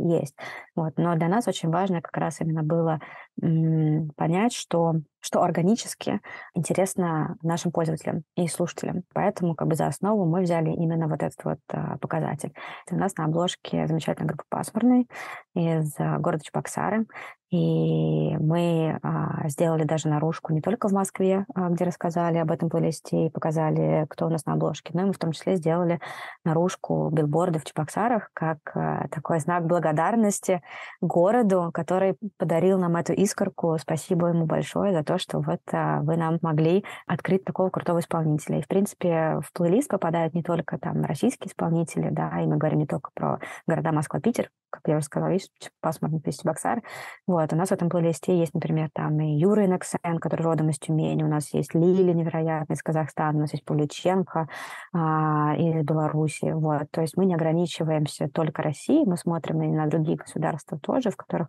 есть. 0.00 0.34
Вот. 0.74 0.94
Но 0.96 1.14
для 1.16 1.28
нас 1.28 1.46
очень 1.46 1.68
важно 1.68 2.00
как 2.00 2.16
раз 2.16 2.40
именно 2.40 2.62
было 2.62 3.00
понять, 3.40 4.52
что 4.52 4.96
что 5.20 5.42
органически 5.42 6.20
интересно 6.54 7.36
нашим 7.42 7.72
пользователям 7.72 8.22
и 8.36 8.46
слушателям. 8.46 9.02
Поэтому 9.12 9.54
как 9.54 9.68
бы 9.68 9.74
за 9.74 9.86
основу 9.86 10.24
мы 10.24 10.42
взяли 10.42 10.70
именно 10.70 11.08
вот 11.08 11.22
этот 11.22 11.44
вот 11.44 11.58
а, 11.68 11.98
показатель. 11.98 12.54
У 12.90 12.96
нас 12.96 13.16
на 13.16 13.24
обложке 13.24 13.86
замечательная 13.86 14.28
группа 14.28 14.44
«Пасмурный» 14.48 15.08
из 15.54 15.92
а, 15.98 16.18
города 16.18 16.44
Чебоксары. 16.44 17.06
И 17.50 18.36
мы 18.36 18.98
а, 19.02 19.48
сделали 19.48 19.84
даже 19.84 20.08
наружку 20.08 20.52
не 20.52 20.60
только 20.60 20.88
в 20.88 20.92
Москве, 20.92 21.46
а, 21.54 21.70
где 21.70 21.84
рассказали 21.84 22.36
об 22.36 22.50
этом 22.50 22.68
плейлисте 22.68 23.26
и 23.26 23.30
показали, 23.30 24.06
кто 24.10 24.26
у 24.26 24.28
нас 24.28 24.44
на 24.44 24.52
обложке, 24.52 24.90
но 24.92 25.02
и 25.02 25.04
мы 25.06 25.12
в 25.14 25.18
том 25.18 25.32
числе 25.32 25.56
сделали 25.56 25.98
наружку 26.44 27.08
билборда 27.10 27.58
в 27.58 27.64
Чебоксарах 27.64 28.30
как 28.34 28.58
а, 28.74 29.08
такой 29.08 29.40
знак 29.40 29.66
благодарности 29.66 30.62
городу, 31.00 31.70
который 31.72 32.16
подарил 32.36 32.78
нам 32.78 32.96
эту 32.96 33.14
искорку. 33.14 33.78
Спасибо 33.78 34.28
ему 34.28 34.44
большое 34.44 34.92
за 34.92 35.02
то, 35.02 35.16
что 35.16 35.40
вот 35.40 35.60
а, 35.72 36.00
вы 36.02 36.18
нам 36.18 36.38
могли 36.42 36.84
открыть 37.06 37.44
такого 37.44 37.70
крутого 37.70 38.00
исполнителя. 38.00 38.58
И, 38.58 38.62
в 38.62 38.68
принципе, 38.68 39.40
в 39.40 39.52
плейлист 39.54 39.88
попадают 39.88 40.34
не 40.34 40.42
только 40.42 40.78
там 40.78 41.02
российские 41.04 41.48
исполнители, 41.48 42.10
да, 42.10 42.42
и 42.42 42.46
мы 42.46 42.58
говорим 42.58 42.80
не 42.80 42.86
только 42.86 43.10
про 43.14 43.40
города 43.66 43.92
Москва, 43.92 44.20
Питер, 44.20 44.50
как 44.70 44.82
я 44.86 44.96
уже 44.96 45.06
сказала, 45.06 45.30
есть 45.30 45.50
пасмурный 45.80 46.20
Чебоксар. 46.20 46.82
Вот, 47.26 47.37
вот, 47.38 47.52
у 47.52 47.56
нас 47.56 47.68
в 47.68 47.72
этом 47.72 47.88
плейлисте 47.88 48.36
есть, 48.36 48.52
например, 48.52 48.90
там 48.92 49.20
и 49.20 49.38
Юра 49.38 49.64
Иноксен, 49.64 50.18
который 50.18 50.42
родом 50.42 50.70
из 50.70 50.78
Тюмени, 50.80 51.22
у 51.22 51.28
нас 51.28 51.54
есть 51.54 51.72
Лили 51.72 52.12
невероятная 52.12 52.74
из 52.74 52.82
Казахстана, 52.82 53.38
у 53.38 53.40
нас 53.42 53.52
есть 53.52 53.64
Пуличенко 53.64 54.48
а, 54.92 55.54
из 55.56 55.84
Беларуси. 55.84 56.50
Вот. 56.52 56.90
То 56.90 57.00
есть 57.00 57.16
мы 57.16 57.26
не 57.26 57.36
ограничиваемся 57.36 58.28
только 58.28 58.62
Россией, 58.62 59.06
мы 59.06 59.16
смотрим 59.16 59.62
и 59.62 59.68
на 59.68 59.86
другие 59.86 60.16
государства 60.16 60.80
тоже, 60.80 61.10
в 61.10 61.16
которых 61.16 61.48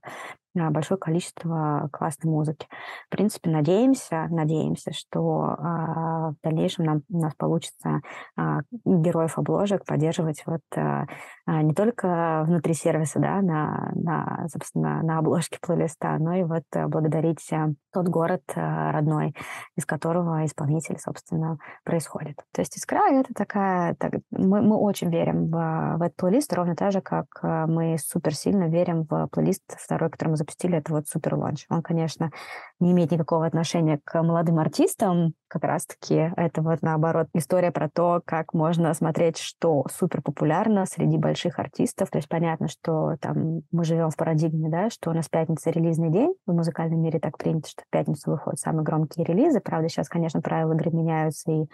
большое 0.56 0.98
количество 0.98 1.90
классной 1.92 2.32
музыки. 2.32 2.68
В 3.08 3.10
принципе, 3.12 3.50
надеемся, 3.50 4.28
надеемся, 4.30 4.92
что 4.94 5.56
а, 5.58 6.32
в 6.32 6.36
дальнейшем 6.44 6.86
нам, 6.86 7.02
у 7.10 7.20
нас 7.20 7.34
получится 7.36 8.02
а, 8.36 8.62
героев 8.86 9.38
обложек 9.38 9.86
поддерживать 9.86 10.44
вот 10.46 10.62
а, 10.76 11.06
не 11.48 11.74
только 11.74 12.44
внутри 12.46 12.74
сервиса, 12.74 13.20
да, 13.20 13.42
на, 13.42 13.92
на, 13.96 14.48
собственно, 14.52 15.02
на 15.04 15.20
обложке 15.20 15.58
плейлиста, 15.62 16.18
но 16.20 16.34
и 16.34 16.44
вот 16.44 16.64
благодарить 16.88 17.48
тот 17.92 18.08
город 18.08 18.44
родной, 18.56 19.36
из 19.76 19.86
которого 19.86 20.46
исполнитель, 20.46 21.00
собственно, 21.00 21.58
происходит. 21.84 22.38
То 22.54 22.62
есть 22.62 22.78
«Искра»— 22.78 23.10
это 23.12 23.34
такая... 23.34 23.96
Так, 23.96 24.14
мы, 24.30 24.62
мы 24.62 24.76
очень 24.78 25.10
верим 25.10 25.48
в, 25.48 25.98
в 25.98 26.02
этот 26.02 26.16
плейлист, 26.18 26.54
ровно 26.54 26.76
так 26.76 26.92
же, 26.92 27.02
как 27.02 27.26
мы 27.42 27.98
супер 27.98 28.36
сильно 28.36 28.70
верим 28.70 29.06
в 29.10 29.28
плейлист 29.32 29.64
второй, 29.78 30.10
который 30.10 30.30
мы 30.30 30.38
запустили, 30.40 30.78
это 30.78 30.94
вот 30.94 31.08
«Супер 31.08 31.36
Лонч». 31.36 31.66
Он, 31.70 31.82
конечно, 31.82 32.32
не 32.80 32.92
имеет 32.92 33.12
никакого 33.12 33.46
отношения 33.46 34.00
к 34.04 34.22
молодым 34.22 34.60
артистам, 34.60 35.34
как 35.50 35.64
раз-таки 35.64 36.32
это 36.38 36.62
вот 36.62 36.82
наоборот 36.82 37.28
история 37.34 37.72
про 37.72 37.90
то, 37.90 38.22
как 38.24 38.54
можно 38.54 38.94
смотреть, 38.94 39.38
что 39.38 39.84
супер 39.92 40.22
популярно 40.22 40.86
среди 40.86 41.18
больших 41.18 41.60
артистов. 41.60 42.10
То 42.12 42.20
есть 42.20 42.30
понятно, 42.30 42.68
что 42.68 43.16
там 43.20 43.62
мы 43.72 43.84
живем 43.84 44.12
в 44.12 44.16
парадигме, 44.16 44.70
да, 44.70 44.90
что 44.90 45.10
у 45.10 45.14
нас 45.14 45.28
пятница 45.28 45.72
релизный 45.72 46.12
день. 46.12 46.34
В 46.46 46.54
музыкальном 46.54 47.02
мире 47.02 47.20
так 47.20 47.38
принято, 47.38 47.68
что 47.68 47.82
в 47.82 47.90
пятницу 47.90 48.32
выходят 48.32 48.60
самые 48.60 48.84
громкие 48.84 49.26
релизы. 49.26 49.60
Правда, 49.60 49.90
сейчас, 49.90 50.08
конечно, 50.08 50.40
правила 50.42 50.74
игры 50.74 50.92
меняются, 50.92 51.52
и 51.52 51.66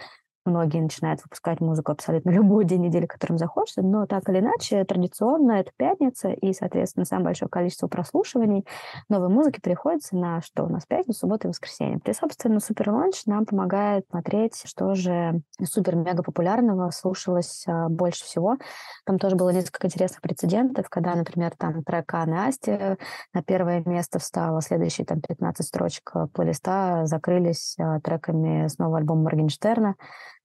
Многие 0.45 0.79
начинают 0.79 1.23
выпускать 1.23 1.59
музыку 1.59 1.91
абсолютно 1.91 2.29
любой 2.31 2.65
день 2.65 2.81
недели, 2.81 3.07
которым 3.07 3.39
захочется, 3.39 3.81
но 3.81 4.05
так 4.05 4.29
или 4.29 4.39
иначе, 4.39 4.83
традиционно 4.85 5.53
это 5.53 5.71
пятница, 5.75 6.29
и, 6.29 6.53
соответственно, 6.53 7.05
самое 7.05 7.25
большое 7.25 7.49
количество 7.49 7.87
прослушиваний 7.87 8.63
новой 9.09 9.29
музыки 9.29 9.59
приходится 9.59 10.15
на 10.15 10.41
что 10.41 10.65
у 10.65 10.69
нас 10.69 10.85
пятницу, 10.85 11.19
субботу 11.19 11.47
и 11.47 11.49
воскресенье. 11.49 11.99
И, 12.05 12.13
собственно, 12.13 12.59
Супер 12.59 12.91
Лонч 12.91 13.25
нам 13.25 13.45
помогает 13.45 14.05
смотреть, 14.09 14.61
что 14.65 14.93
же 14.93 15.41
супер-мега 15.63 16.21
популярного 16.21 16.91
слушалось 16.91 17.65
а, 17.67 17.89
больше 17.89 18.23
всего. 18.23 18.57
Там 19.05 19.17
тоже 19.17 19.35
было 19.35 19.49
несколько 19.49 19.87
интересных 19.87 20.21
прецедентов, 20.21 20.89
когда, 20.89 21.15
например, 21.15 21.53
там 21.57 21.83
трек 21.83 22.13
Анны 22.13 22.45
Асти 22.47 22.97
на 23.33 23.41
первое 23.43 23.81
место 23.85 24.19
встала, 24.19 24.61
следующие 24.61 25.05
там 25.05 25.21
15 25.21 25.65
строчек 25.65 26.13
плейлиста 26.33 27.01
закрылись 27.05 27.75
а, 27.79 27.99
треками 27.99 28.67
с 28.67 28.77
нового 28.77 28.99
альбома 28.99 29.23
Моргенштерна, 29.23 29.95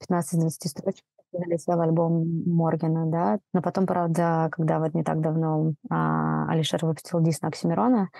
15 0.00 0.34
из 0.34 0.40
20 0.40 0.70
строчек 0.70 1.04
залетел 1.32 1.80
альбом 1.80 2.42
Моргена, 2.46 3.06
да. 3.06 3.38
Но 3.52 3.62
потом, 3.62 3.86
правда, 3.86 4.48
когда 4.50 4.78
вот 4.78 4.94
не 4.94 5.04
так 5.04 5.20
давно 5.20 5.74
а, 5.88 6.50
Алишер 6.50 6.84
выпустил 6.84 7.20
дисс 7.20 7.42
на 7.42 7.48
Оксимирона, 7.48 8.10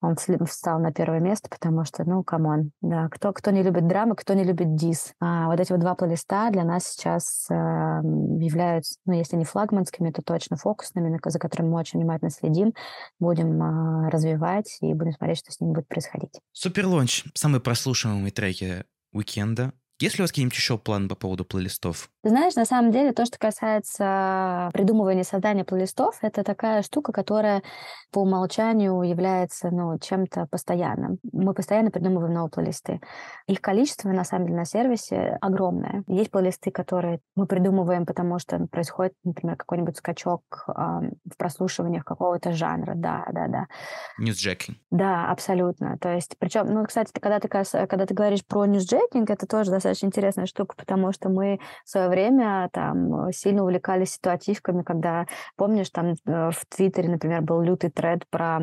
он 0.00 0.16
встал 0.46 0.78
на 0.78 0.92
первое 0.92 1.20
место, 1.20 1.48
потому 1.50 1.84
что, 1.84 2.04
ну, 2.04 2.22
come 2.22 2.49
on, 2.49 2.70
да, 2.80 3.08
кто, 3.08 3.32
кто 3.32 3.50
не 3.50 3.62
любит 3.62 3.86
драмы, 3.86 4.14
кто 4.14 4.34
не 4.34 4.44
любит 4.44 4.74
дисс. 4.74 5.14
А 5.20 5.48
вот 5.48 5.60
эти 5.60 5.72
вот 5.72 5.80
два 5.80 5.94
плейлиста 5.94 6.48
для 6.50 6.64
нас 6.64 6.86
сейчас 6.86 7.48
а, 7.50 8.00
являются, 8.02 8.98
ну, 9.04 9.14
если 9.14 9.36
не 9.36 9.44
флагманскими, 9.44 10.10
то 10.10 10.22
точно 10.22 10.56
фокусными, 10.56 11.18
за 11.24 11.38
которыми 11.38 11.70
мы 11.70 11.78
очень 11.78 11.98
внимательно 11.98 12.30
следим, 12.30 12.72
будем 13.18 13.62
а, 13.62 14.10
развивать 14.10 14.78
и 14.80 14.94
будем 14.94 15.12
смотреть, 15.12 15.38
что 15.38 15.52
с 15.52 15.60
ними 15.60 15.72
будет 15.72 15.88
происходить. 15.88 16.40
Супер 16.52 16.86
лонч, 16.86 17.24
самые 17.34 17.60
прослушиваемые 17.60 18.30
треки 18.30 18.84
уикенда. 19.12 19.72
Есть 20.00 20.16
ли 20.16 20.22
у 20.22 20.24
вас 20.24 20.30
какие-нибудь 20.30 20.56
еще 20.56 20.78
планы 20.78 21.08
по 21.08 21.14
поводу 21.14 21.44
плейлистов? 21.44 22.10
знаешь, 22.22 22.54
на 22.54 22.66
самом 22.66 22.90
деле, 22.90 23.12
то, 23.12 23.24
что 23.24 23.38
касается 23.38 24.68
придумывания 24.72 25.24
создания 25.24 25.64
плейлистов, 25.64 26.18
это 26.20 26.44
такая 26.44 26.82
штука, 26.82 27.12
которая 27.12 27.62
по 28.12 28.20
умолчанию 28.20 29.00
является 29.02 29.70
ну, 29.70 29.98
чем-то 29.98 30.46
постоянным. 30.50 31.18
Мы 31.32 31.54
постоянно 31.54 31.90
придумываем 31.90 32.34
новые 32.34 32.50
плейлисты. 32.50 33.00
Их 33.46 33.60
количество, 33.62 34.10
на 34.10 34.24
самом 34.24 34.46
деле, 34.46 34.58
на 34.58 34.64
сервисе 34.66 35.38
огромное. 35.40 36.04
Есть 36.08 36.30
плейлисты, 36.30 36.70
которые 36.70 37.20
мы 37.36 37.46
придумываем, 37.46 38.04
потому 38.04 38.38
что 38.38 38.66
происходит, 38.70 39.14
например, 39.24 39.56
какой-нибудь 39.56 39.96
скачок 39.96 40.42
э, 40.68 40.72
в 40.72 41.36
прослушиваниях 41.38 42.04
какого-то 42.04 42.52
жанра. 42.52 42.92
Да, 42.96 43.26
да, 43.32 43.48
да. 43.48 43.66
Newsjacking. 44.18 44.76
Да, 44.90 45.30
абсолютно. 45.30 45.96
То 45.98 46.14
есть, 46.14 46.36
причем, 46.38 46.66
ну, 46.66 46.84
кстати, 46.84 47.12
когда 47.18 47.40
ты, 47.40 47.48
когда 47.48 48.06
ты 48.06 48.12
говоришь 48.12 48.44
про 48.44 48.66
newsjacking, 48.66 49.30
это 49.30 49.46
тоже 49.46 49.70
достаточно 49.70 49.89
достаточно 49.90 50.06
интересная 50.06 50.46
штука, 50.46 50.74
потому 50.76 51.12
что 51.12 51.28
мы 51.28 51.60
в 51.84 51.88
свое 51.88 52.08
время 52.08 52.68
там 52.72 53.32
сильно 53.32 53.62
увлекались 53.62 54.14
ситуативками, 54.14 54.82
когда, 54.82 55.26
помнишь, 55.56 55.90
там 55.90 56.12
э, 56.12 56.50
в 56.50 56.66
Твиттере, 56.68 57.08
например, 57.08 57.42
был 57.42 57.60
лютый 57.60 57.90
тред 57.90 58.28
про 58.30 58.60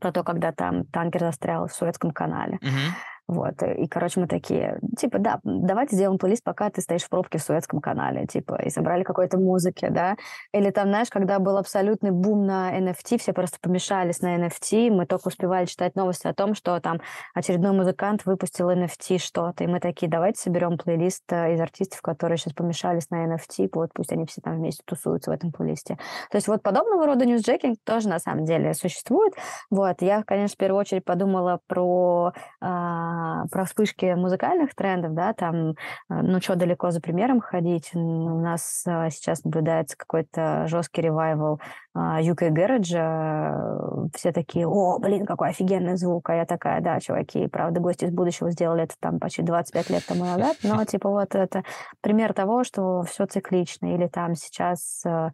про 0.00 0.10
то, 0.10 0.24
когда 0.24 0.52
там 0.52 0.86
танкер 0.86 1.20
застрял 1.20 1.66
в 1.66 1.72
Суэцком 1.72 2.12
канале. 2.12 2.58
Uh-huh. 2.62 3.11
Вот, 3.32 3.62
и, 3.62 3.86
короче, 3.88 4.20
мы 4.20 4.26
такие, 4.26 4.78
типа, 4.98 5.18
да, 5.18 5.40
давайте 5.42 5.96
сделаем 5.96 6.18
плейлист, 6.18 6.44
пока 6.44 6.68
ты 6.68 6.82
стоишь 6.82 7.04
в 7.04 7.08
пробке 7.08 7.38
в 7.38 7.42
Суэцком 7.42 7.80
канале, 7.80 8.26
типа, 8.26 8.60
и 8.62 8.68
собрали 8.68 9.04
какой-то 9.04 9.38
музыки, 9.38 9.88
да. 9.90 10.16
Или 10.52 10.70
там, 10.70 10.88
знаешь, 10.88 11.08
когда 11.08 11.38
был 11.38 11.56
абсолютный 11.56 12.10
бум 12.10 12.44
на 12.44 12.78
NFT, 12.78 13.18
все 13.18 13.32
просто 13.32 13.56
помешались 13.58 14.20
на 14.20 14.36
NFT, 14.36 14.90
мы 14.90 15.06
только 15.06 15.28
успевали 15.28 15.64
читать 15.64 15.96
новости 15.96 16.26
о 16.26 16.34
том, 16.34 16.54
что 16.54 16.78
там 16.80 17.00
очередной 17.32 17.72
музыкант 17.72 18.26
выпустил 18.26 18.70
NFT 18.70 19.16
что-то, 19.16 19.64
и 19.64 19.66
мы 19.66 19.80
такие, 19.80 20.10
давайте 20.10 20.38
соберем 20.38 20.76
плейлист 20.76 21.24
э, 21.32 21.54
из 21.54 21.60
артистов, 21.60 22.02
которые 22.02 22.36
сейчас 22.36 22.52
помешались 22.52 23.08
на 23.08 23.24
NFT, 23.24 23.70
вот 23.72 23.92
пусть 23.94 24.12
они 24.12 24.26
все 24.26 24.42
там 24.42 24.56
вместе 24.56 24.82
тусуются 24.84 25.30
в 25.30 25.34
этом 25.34 25.52
плейлисте. 25.52 25.96
То 26.30 26.36
есть 26.36 26.48
вот 26.48 26.62
подобного 26.62 27.06
рода 27.06 27.24
ньюсджекинг 27.24 27.78
тоже 27.82 28.10
на 28.10 28.18
самом 28.18 28.44
деле 28.44 28.74
существует. 28.74 29.32
Вот, 29.70 30.02
я, 30.02 30.22
конечно, 30.22 30.54
в 30.54 30.58
первую 30.58 30.80
очередь 30.80 31.04
подумала 31.04 31.60
про 31.66 32.34
а, 32.60 33.21
про 33.50 33.64
вспышки 33.64 34.14
музыкальных 34.14 34.74
трендов, 34.74 35.14
да, 35.14 35.32
там, 35.32 35.70
э, 35.70 35.74
ну, 36.08 36.40
что 36.40 36.56
далеко 36.56 36.90
за 36.90 37.00
примером 37.00 37.40
ходить, 37.40 37.90
у 37.94 38.40
нас 38.40 38.84
э, 38.86 39.10
сейчас 39.10 39.44
наблюдается 39.44 39.96
какой-то 39.96 40.66
жесткий 40.66 41.02
ревайвал 41.02 41.60
UK 41.94 42.50
Garage, 42.50 44.10
все 44.14 44.32
такие, 44.32 44.66
о, 44.66 44.98
блин, 44.98 45.26
какой 45.26 45.50
офигенный 45.50 45.96
звук, 45.96 46.30
а 46.30 46.34
я 46.34 46.46
такая, 46.46 46.80
да, 46.80 46.98
чуваки, 47.00 47.48
правда, 47.48 47.80
гости 47.80 48.06
из 48.06 48.10
будущего 48.10 48.50
сделали 48.50 48.84
это 48.84 48.94
там 48.98 49.18
почти 49.18 49.42
25 49.42 49.90
лет 49.90 50.06
тому 50.06 50.24
назад, 50.24 50.56
но, 50.62 50.82
типа, 50.86 51.10
вот 51.10 51.34
это 51.34 51.64
пример 52.00 52.32
того, 52.32 52.64
что 52.64 53.02
все 53.02 53.26
циклично, 53.26 53.94
или 53.94 54.06
там 54.06 54.34
сейчас 54.34 55.02
э, 55.04 55.30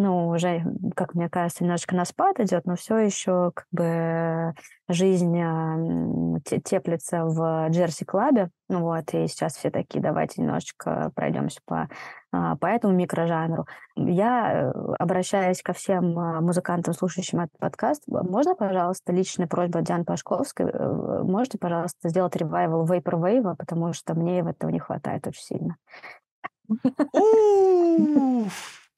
ну, 0.00 0.28
уже, 0.28 0.64
как 0.96 1.14
мне 1.14 1.28
кажется, 1.28 1.62
немножечко 1.62 1.94
на 1.94 2.06
спад 2.06 2.40
идет, 2.40 2.64
но 2.64 2.74
все 2.74 2.96
еще 2.96 3.52
как 3.54 3.66
бы 3.70 4.54
жизнь 4.88 5.36
теплится 6.64 7.26
в 7.26 7.68
Jersey 7.68 8.08
club 8.08 8.35
е, 8.35 8.48
вот, 8.70 9.12
и 9.12 9.26
сейчас 9.26 9.56
все 9.56 9.70
такие, 9.70 10.00
давайте 10.00 10.40
немножечко 10.40 11.12
пройдемся 11.14 11.60
по, 11.66 11.90
а, 12.32 12.56
по 12.56 12.64
этому 12.64 12.94
микрожанру. 12.94 13.66
Я 13.94 14.52
э, 14.52 14.72
обращаюсь 14.98 15.60
ко 15.60 15.74
всем 15.74 16.18
а, 16.18 16.40
музыкантам, 16.40 16.94
слушающим 16.94 17.40
этот 17.40 17.58
подкаст. 17.58 18.02
Можно, 18.06 18.54
пожалуйста, 18.54 19.12
личная 19.12 19.48
просьба 19.48 19.82
Дианы 19.82 20.04
Пашковской, 20.04 20.64
э, 20.66 21.22
можете, 21.24 21.58
пожалуйста, 21.58 22.08
сделать 22.08 22.36
revival 22.36 22.86
vaporwave, 22.86 23.54
потому 23.54 23.92
что 23.92 24.14
мне 24.14 24.38
этого 24.40 24.70
не 24.70 24.78
хватает 24.78 25.26
очень 25.26 25.42
сильно. 25.42 25.76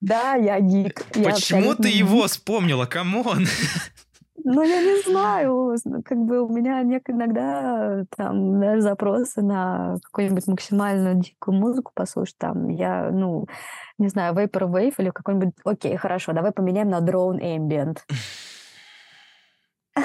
Да, 0.03 0.35
я 0.35 0.61
гик. 0.61 1.05
Почему 1.13 1.75
ты 1.77 1.89
его 1.89 2.27
вспомнила? 2.27 2.87
Come 2.87 3.21
on! 3.21 3.47
Ну, 4.45 4.63
я 4.63 4.83
не 4.83 5.01
знаю, 5.03 5.77
как 6.05 6.19
бы 6.19 6.43
у 6.43 6.49
меня 6.49 6.83
иногда 6.83 8.05
там, 8.17 8.57
знаешь, 8.57 8.83
запросы 8.83 9.41
на 9.41 9.99
какую-нибудь 10.03 10.49
максимально 10.49 11.15
дикую 11.15 11.57
музыку 11.57 11.93
послушать, 11.95 12.37
там, 12.39 12.69
я, 12.69 13.11
ну, 13.13 13.47
не 13.99 14.09
знаю, 14.09 14.35
Vaporwave 14.35 14.95
или 14.99 15.11
какой-нибудь, 15.11 15.55
окей, 15.65 15.97
хорошо, 15.97 16.33
давай 16.33 16.51
поменяем 16.51 16.89
на 16.89 16.99
Drone 16.99 17.39
Ambient. 17.41 17.99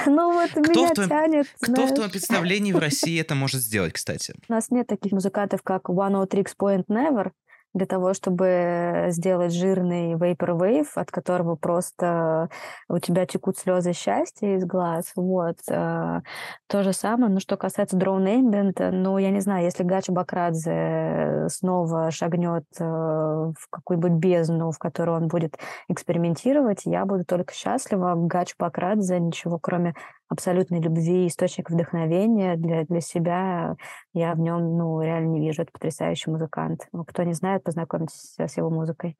Ну 0.06 0.34
вот 0.34 0.50
Кто 0.50 0.60
меня 0.60 0.88
в 0.88 0.92
твоем, 0.92 1.08
тянет, 1.08 1.46
кто 1.62 1.72
в 1.72 1.74
знаешь. 1.74 1.90
твоем 1.92 2.10
представлении 2.10 2.72
в 2.72 2.78
России 2.78 3.18
это 3.18 3.34
может 3.34 3.62
сделать, 3.62 3.94
кстати? 3.94 4.34
У 4.48 4.52
нас 4.52 4.70
нет 4.70 4.86
таких 4.86 5.12
музыкантов, 5.12 5.62
как 5.62 5.88
One 5.88 6.28
Tricks 6.28 6.52
Point 6.60 6.84
Never, 6.88 7.30
для 7.74 7.86
того, 7.86 8.14
чтобы 8.14 9.06
сделать 9.08 9.52
жирный 9.52 10.14
vaporwave, 10.14 10.88
от 10.94 11.10
которого 11.10 11.56
просто 11.56 12.48
у 12.88 12.98
тебя 12.98 13.26
текут 13.26 13.58
слезы 13.58 13.92
счастья 13.92 14.54
из 14.56 14.64
глаз. 14.64 15.12
Вот. 15.16 15.56
э, 15.70 16.20
То 16.66 16.82
же 16.82 16.92
самое. 16.92 17.32
Ну, 17.32 17.40
что 17.40 17.56
касается 17.56 17.96
Drone 17.96 18.40
Ambient, 18.40 18.90
ну, 18.90 19.18
я 19.18 19.30
не 19.30 19.40
знаю, 19.40 19.64
если 19.64 19.82
Гача 19.84 20.12
Бакрадзе 20.12 21.46
снова 21.48 22.10
шагнет 22.10 22.64
э, 22.78 22.84
в 22.84 23.68
какую-нибудь 23.70 24.12
бездну, 24.12 24.70
в 24.70 24.78
которой 24.78 25.16
он 25.16 25.28
будет 25.28 25.58
экспериментировать, 25.88 26.82
я 26.84 27.04
буду 27.04 27.24
только 27.24 27.54
счастлива. 27.54 28.14
Гач 28.16 28.54
Бакрадзе 28.58 29.20
ничего, 29.20 29.58
кроме 29.58 29.94
абсолютной 30.28 30.80
любви, 30.80 31.26
источник 31.26 31.70
вдохновения 31.70 32.56
для, 32.56 32.84
для 32.84 33.00
себя. 33.00 33.76
Я 34.12 34.34
в 34.34 34.40
нем, 34.40 34.76
ну, 34.76 35.00
реально 35.00 35.32
не 35.32 35.40
вижу. 35.40 35.62
Это 35.62 35.72
потрясающий 35.72 36.30
музыкант. 36.30 36.86
Ну, 36.92 37.04
Кто 37.04 37.22
не 37.22 37.34
знает, 37.34 37.64
познакомьтесь 37.64 38.34
с 38.38 38.56
его 38.56 38.70
музыкой. 38.70 39.16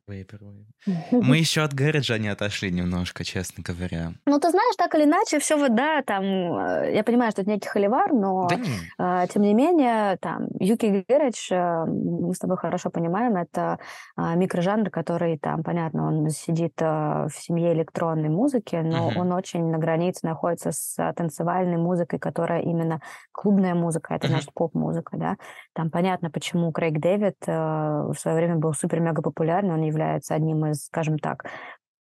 Мы 1.10 1.38
еще 1.38 1.62
от 1.62 1.72
Гэриджа 1.72 2.18
не 2.18 2.28
отошли 2.28 2.70
немножко, 2.70 3.24
честно 3.24 3.62
говоря. 3.66 4.12
Ну, 4.26 4.38
ты 4.38 4.50
знаешь, 4.50 4.76
так 4.76 4.94
или 4.94 5.04
иначе, 5.04 5.38
все 5.38 5.56
вот, 5.56 5.74
да, 5.74 6.02
там, 6.02 6.24
э, 6.24 6.92
я 6.94 7.02
понимаю, 7.04 7.32
что 7.32 7.42
это 7.42 7.50
некий 7.50 7.68
холивар, 7.68 8.12
но, 8.12 8.48
Да 8.48 9.22
э, 9.22 9.26
тем 9.28 9.42
не 9.42 9.54
менее, 9.54 10.16
там, 10.18 10.46
Юки 10.60 11.04
Гэридж, 11.08 11.48
э, 11.50 11.84
мы 11.86 12.34
с 12.34 12.38
тобой 12.38 12.56
хорошо 12.56 12.90
понимаем, 12.90 13.36
это 13.36 13.78
э, 14.16 14.36
микрожанр, 14.36 14.90
который, 14.90 15.38
там, 15.38 15.62
понятно, 15.62 16.06
он 16.06 16.28
сидит 16.30 16.74
э, 16.80 17.28
в 17.28 17.32
семье 17.38 17.72
электронной 17.72 18.28
музыки, 18.28 18.76
но 18.76 19.12
он 19.16 19.32
очень 19.32 19.64
на 19.70 19.78
границе 19.78 20.26
находится 20.26 20.72
с 20.72 20.97
э, 20.98 21.12
танцевальной 21.14 21.76
музыкой, 21.76 22.18
которая 22.18 22.62
именно 22.62 23.00
клубная 23.32 23.74
музыка, 23.74 24.14
это 24.14 24.28
значит 24.28 24.52
поп-музыка, 24.52 25.16
да. 25.16 25.36
Там 25.74 25.90
понятно, 25.90 26.30
почему 26.30 26.72
Крейг 26.72 26.98
Дэвид 27.00 27.36
э, 27.46 27.52
в 27.52 28.14
свое 28.14 28.36
время 28.36 28.56
был 28.56 28.74
супер-мега 28.74 29.22
популярный, 29.22 29.74
он 29.74 29.82
является 29.82 30.34
одним 30.34 30.66
из, 30.66 30.86
скажем 30.86 31.18
так, 31.18 31.44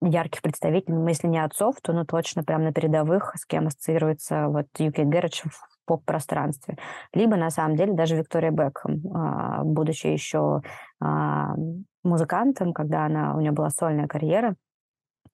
ярких 0.02 0.42
представителей, 0.42 0.94
ну, 0.94 1.09
если 1.09 1.26
не 1.26 1.42
отцов, 1.42 1.76
то 1.82 1.92
ну 1.92 2.04
точно 2.04 2.44
прям 2.44 2.64
на 2.64 2.72
передовых, 2.72 3.32
с 3.37 3.46
кем 3.46 3.66
ассоциируется 3.66 4.48
вот 4.48 4.66
Юки 4.78 5.00
Гэрридж 5.00 5.42
в 5.48 5.87
поп-пространстве. 5.87 6.76
Либо, 7.14 7.37
на 7.37 7.50
самом 7.50 7.76
деле, 7.76 7.94
даже 7.94 8.16
Виктория 8.16 8.50
Бекхэм, 8.50 9.02
а, 9.14 9.62
будучи 9.64 10.09
еще 10.09 10.61
а, 11.00 11.54
музыкантом, 12.02 12.72
когда 12.72 13.06
она, 13.06 13.35
у 13.35 13.40
нее 13.40 13.52
была 13.52 13.70
сольная 13.70 14.06
карьера, 14.06 14.56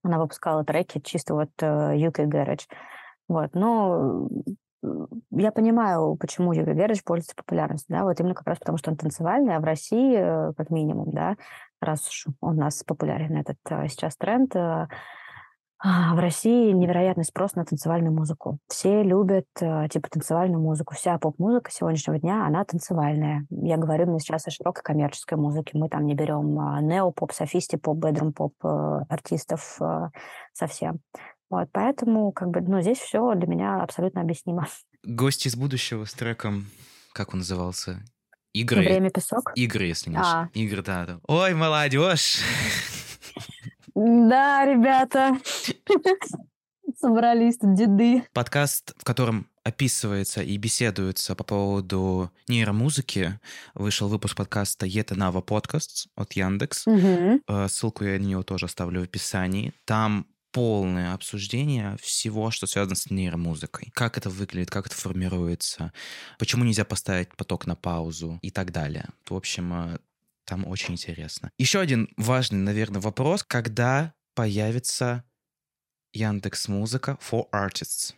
она 0.04 0.18
выпускала 0.18 0.64
треки 0.64 1.00
чисто 1.00 1.34
вот 1.34 1.50
э, 1.60 1.92
Юки 1.96 2.22
Гэрридж. 2.22 2.66
Вот, 3.32 3.54
но 3.54 4.28
я 5.30 5.52
понимаю, 5.52 6.16
почему 6.16 6.52
Юки 6.52 6.70
Гэрридж 6.70 7.00
пользуется 7.02 7.34
популярностью, 7.34 7.96
да, 7.96 8.04
вот 8.04 8.18
именно 8.20 8.34
как 8.34 8.46
раз 8.46 8.58
потому, 8.58 8.76
что 8.76 8.90
он 8.90 8.96
танцевальный, 8.96 9.56
а 9.56 9.60
в 9.60 9.64
России, 9.64 10.16
э, 10.16 10.52
как 10.54 10.70
минимум, 10.70 11.12
да, 11.12 11.36
раз 11.80 12.06
уж 12.08 12.26
у 12.40 12.52
нас 12.52 12.82
популярен 12.84 13.36
этот 13.36 13.58
э, 13.70 13.88
сейчас 13.88 14.16
тренд, 14.16 14.54
э, 14.54 14.88
а, 15.84 16.14
в 16.14 16.18
России 16.18 16.72
невероятный 16.72 17.24
спрос 17.24 17.54
на 17.54 17.64
танцевальную 17.64 18.12
музыку. 18.14 18.58
Все 18.68 19.02
любят 19.02 19.46
типа 19.56 20.08
танцевальную 20.08 20.62
музыку. 20.62 20.94
Вся 20.94 21.18
поп-музыка 21.18 21.72
сегодняшнего 21.72 22.20
дня, 22.20 22.46
она 22.46 22.64
танцевальная. 22.64 23.46
Я 23.50 23.78
говорю 23.78 24.04
именно 24.04 24.20
сейчас 24.20 24.46
о 24.46 24.52
широкой 24.52 24.84
коммерческой 24.84 25.38
музыке. 25.38 25.76
Мы 25.76 25.88
там 25.88 26.06
не 26.06 26.14
берем 26.14 26.56
а, 26.60 26.80
нео-поп, 26.80 27.32
софисти-поп, 27.32 27.98
бедрум-поп 27.98 28.54
э, 28.62 29.00
артистов 29.08 29.76
э, 29.80 30.10
совсем. 30.52 31.00
Вот, 31.52 31.68
поэтому 31.70 32.32
как 32.32 32.48
бы, 32.48 32.62
ну, 32.62 32.80
здесь 32.80 32.96
все 32.96 33.34
для 33.34 33.46
меня 33.46 33.82
абсолютно 33.82 34.22
объяснимо. 34.22 34.66
Гость 35.04 35.44
из 35.44 35.54
будущего 35.54 36.06
с 36.06 36.14
треком, 36.14 36.66
как 37.12 37.34
он 37.34 37.40
назывался? 37.40 38.02
Игры. 38.54 38.80
Время 38.80 39.10
песок. 39.10 39.52
Игры, 39.54 39.84
если 39.84 40.08
не 40.08 40.16
А. 40.16 40.20
ошибаюсь. 40.20 40.50
Игры, 40.54 40.82
да, 40.82 41.04
да. 41.04 41.20
Ой, 41.28 41.52
молодежь! 41.52 42.38
Да, 43.94 44.64
ребята, 44.64 45.36
собрались 46.98 47.58
тут 47.58 47.74
деды. 47.74 48.24
Подкаст, 48.32 48.94
в 48.96 49.04
котором 49.04 49.46
описывается 49.62 50.42
и 50.42 50.56
беседуется 50.56 51.34
по 51.34 51.44
поводу 51.44 52.30
нейромузыки. 52.48 53.38
Вышел 53.74 54.08
выпуск 54.08 54.36
подкаста 54.36 54.86
Yet 54.86 55.08
Another 55.14 55.44
Podcasts 55.44 56.06
от 56.16 56.32
Яндекс. 56.32 56.86
Э, 56.86 57.68
Ссылку 57.68 58.04
я 58.04 58.18
на 58.18 58.24
него 58.24 58.42
тоже 58.42 58.66
оставлю 58.66 59.00
в 59.02 59.04
описании. 59.04 59.74
Там 59.84 60.26
полное 60.52 61.14
обсуждение 61.14 61.96
всего, 62.00 62.50
что 62.50 62.66
связано 62.66 62.94
с 62.94 63.10
нейромузыкой. 63.10 63.90
Как 63.94 64.18
это 64.18 64.30
выглядит, 64.30 64.70
как 64.70 64.86
это 64.86 64.94
формируется, 64.94 65.92
почему 66.38 66.64
нельзя 66.64 66.84
поставить 66.84 67.34
поток 67.36 67.66
на 67.66 67.74
паузу 67.74 68.38
и 68.42 68.50
так 68.50 68.70
далее. 68.70 69.06
В 69.28 69.34
общем, 69.34 69.72
э, 69.72 69.98
там 70.44 70.66
очень 70.66 70.94
интересно. 70.94 71.50
Еще 71.58 71.80
один 71.80 72.08
важный, 72.16 72.58
наверное, 72.58 73.00
вопрос. 73.00 73.42
Когда 73.42 74.12
появится 74.34 75.24
Яндекс 76.12 76.68
Музыка 76.68 77.18
for 77.20 77.44
Artists? 77.52 78.14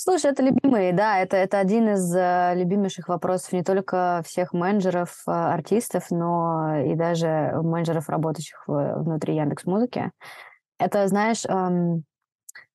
Слушай, 0.00 0.30
это 0.30 0.44
любимый, 0.44 0.92
да, 0.92 1.18
это, 1.18 1.36
это 1.36 1.58
один 1.58 1.88
из 1.88 2.14
э, 2.14 2.52
любимейших 2.54 3.08
вопросов 3.08 3.52
не 3.52 3.64
только 3.64 4.22
всех 4.24 4.52
менеджеров, 4.52 5.22
э, 5.26 5.30
артистов, 5.32 6.10
но 6.10 6.78
и 6.86 6.94
даже 6.94 7.50
менеджеров, 7.62 8.08
работающих 8.08 8.62
в- 8.68 9.02
внутри 9.02 9.34
Яндекс 9.34 9.64
Музыки. 9.64 10.12
Это, 10.78 11.06
знаешь, 11.08 11.44
эм, 11.46 12.04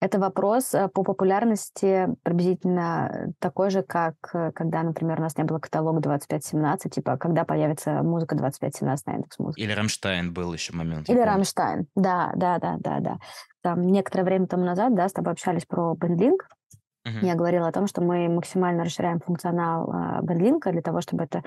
это 0.02 0.20
вопрос 0.20 0.74
э, 0.74 0.90
по 0.90 1.04
популярности 1.04 2.10
приблизительно 2.24 3.34
такой 3.40 3.70
же, 3.70 3.84
как 3.84 4.16
э, 4.34 4.52
когда, 4.52 4.84
например, 4.84 5.20
у 5.20 5.22
нас 5.22 5.38
не 5.38 5.46
было 5.46 5.60
каталога 5.60 6.02
2517, 6.02 6.94
типа, 6.94 7.18
когда 7.18 7.46
появится 7.46 8.04
музыка 8.04 8.36
2517 8.36 9.06
на 9.08 9.12
Яндекс 9.14 9.40
Музыке. 9.40 9.64
Или 9.64 9.72
Рамштайн 9.72 10.34
был 10.34 10.54
еще 10.54 10.74
момент. 10.74 11.10
Или. 11.10 11.20
Рамштайн, 11.20 11.88
да, 11.96 12.32
да, 12.36 12.60
да, 12.60 12.76
да, 12.80 13.00
да. 13.00 13.18
Там 13.62 13.88
некоторое 13.88 14.26
время 14.26 14.48
тому 14.48 14.66
назад, 14.66 14.94
да, 14.94 15.08
с 15.08 15.14
тобой 15.14 15.34
общались 15.34 15.66
про 15.66 15.96
BandLink, 15.96 16.48
Мгм. 17.06 17.26
я 17.26 17.36
говорила 17.36 17.68
о 17.68 17.72
том, 17.72 17.88
что 17.88 18.02
мы 18.02 18.30
максимально 18.30 18.86
расширяем 18.86 19.20
функционал 19.20 19.90
а, 19.92 20.22
BandLink 20.22 20.66
а 20.66 20.72
для 20.72 20.82
того, 20.82 21.02
чтобы 21.02 21.26
это 21.26 21.44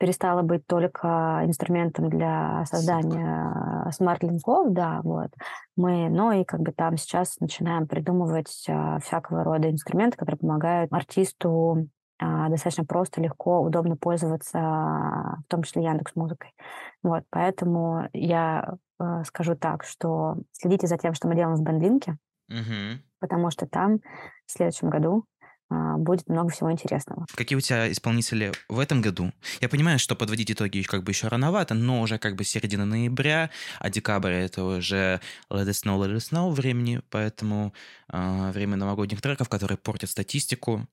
перестало 0.00 0.40
быть 0.40 0.66
только 0.66 1.42
инструментом 1.44 2.08
для 2.08 2.64
создания 2.64 3.90
смарт-линков, 3.90 4.72
да, 4.72 5.02
вот. 5.04 5.28
Мы, 5.76 6.08
но 6.08 6.32
и 6.32 6.44
как 6.44 6.60
бы 6.60 6.72
там 6.72 6.96
сейчас 6.96 7.38
начинаем 7.38 7.86
придумывать 7.86 8.64
а, 8.66 8.98
всякого 9.00 9.44
рода 9.44 9.70
инструменты, 9.70 10.16
которые 10.16 10.38
помогают 10.38 10.90
артисту 10.90 11.86
а, 12.18 12.48
достаточно 12.48 12.86
просто, 12.86 13.20
легко, 13.20 13.60
удобно 13.60 13.94
пользоваться, 13.96 14.58
а, 14.58 15.36
в 15.46 15.50
том 15.50 15.62
числе 15.64 15.84
Яндекс 15.84 16.16
Музыкой. 16.16 16.54
Вот, 17.02 17.24
поэтому 17.28 18.08
я 18.14 18.74
скажу 19.24 19.54
так, 19.54 19.84
что 19.84 20.36
следите 20.52 20.86
за 20.86 20.96
тем, 20.96 21.12
что 21.12 21.28
мы 21.28 21.34
делаем 21.34 21.56
в 21.56 21.62
бендлинке, 21.62 22.16
Мгм. 22.48 23.02
потому 23.18 23.50
что 23.50 23.66
там 23.66 23.98
в 24.46 24.52
следующем 24.52 24.88
году 24.88 25.24
будет 25.70 26.28
много 26.28 26.50
всего 26.50 26.72
интересного. 26.72 27.26
Какие 27.34 27.56
у 27.56 27.60
тебя 27.60 27.90
исполнители 27.90 28.52
в 28.68 28.78
этом 28.78 29.00
году? 29.00 29.32
Я 29.60 29.68
понимаю, 29.68 29.98
что 29.98 30.16
подводить 30.16 30.50
итоги 30.50 30.82
как 30.82 31.04
бы 31.04 31.12
еще 31.12 31.28
рановато, 31.28 31.74
но 31.74 32.00
уже 32.00 32.18
как 32.18 32.36
бы 32.36 32.44
середина 32.44 32.84
ноября, 32.84 33.50
а 33.78 33.90
декабрь 33.90 34.32
это 34.32 34.64
уже 34.64 35.20
let 35.50 35.66
it 35.66 35.70
snow, 35.70 35.98
let 35.98 36.14
it 36.14 36.18
snow 36.18 36.50
времени, 36.50 37.00
поэтому 37.10 37.72
а, 38.08 38.50
время 38.52 38.76
новогодних 38.76 39.22
треков, 39.22 39.48
которые 39.48 39.78
портят 39.78 40.10
статистику. 40.10 40.86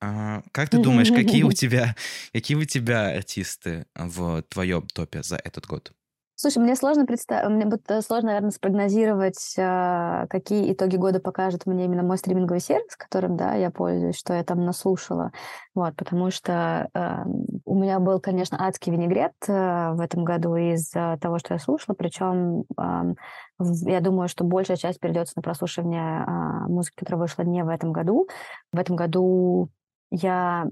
А, 0.00 0.42
как 0.52 0.70
ты 0.70 0.78
думаешь, 0.78 1.10
какие 1.10 1.42
у 1.42 1.52
тебя, 1.62 1.94
какие 2.32 2.56
у 2.56 2.64
тебя 2.64 3.14
артисты 3.16 3.86
в 3.94 4.42
твоем 4.42 4.86
топе 4.88 5.22
за 5.22 5.36
этот 5.36 5.66
год? 5.66 5.92
Слушай, 6.36 6.58
мне 6.58 6.74
сложно 6.74 7.06
представить, 7.06 7.48
мне 7.48 7.64
будет 7.64 7.88
э, 7.88 8.02
сложно, 8.02 8.28
наверное, 8.30 8.50
спрогнозировать, 8.50 9.54
а, 9.56 10.26
какие 10.26 10.72
итоги 10.72 10.96
года 10.96 11.20
покажет 11.20 11.64
мне 11.64 11.84
именно 11.84 12.02
мой 12.02 12.18
стриминговый 12.18 12.60
сервис, 12.60 12.96
которым, 12.96 13.36
да, 13.36 13.54
я 13.54 13.70
пользуюсь, 13.70 14.16
что 14.18 14.34
я 14.34 14.42
там 14.42 14.64
наслушала. 14.64 15.30
Вот, 15.76 15.94
потому 15.94 16.32
что 16.32 16.88
э, 16.92 17.24
у 17.64 17.78
меня 17.78 18.00
был, 18.00 18.18
конечно, 18.18 18.58
адский 18.66 18.90
винегрет 18.90 19.32
э, 19.46 19.92
в 19.92 20.00
этом 20.00 20.24
году 20.24 20.56
из 20.56 20.90
э, 20.96 21.18
того, 21.20 21.38
что 21.38 21.54
я 21.54 21.60
слушала, 21.60 21.94
причем 21.94 22.64
в- 22.76 23.88
я 23.88 24.00
думаю, 24.00 24.28
что 24.28 24.42
большая 24.42 24.76
часть 24.76 24.98
перейдется 24.98 25.34
на 25.36 25.42
прослушивание 25.42 26.24
музыки, 26.68 26.96
которая 26.96 27.20
вышла 27.22 27.42
не 27.42 27.62
в 27.62 27.68
этом 27.68 27.92
году. 27.92 28.28
В 28.72 28.78
этом 28.78 28.96
году 28.96 29.68
я, 30.10 30.66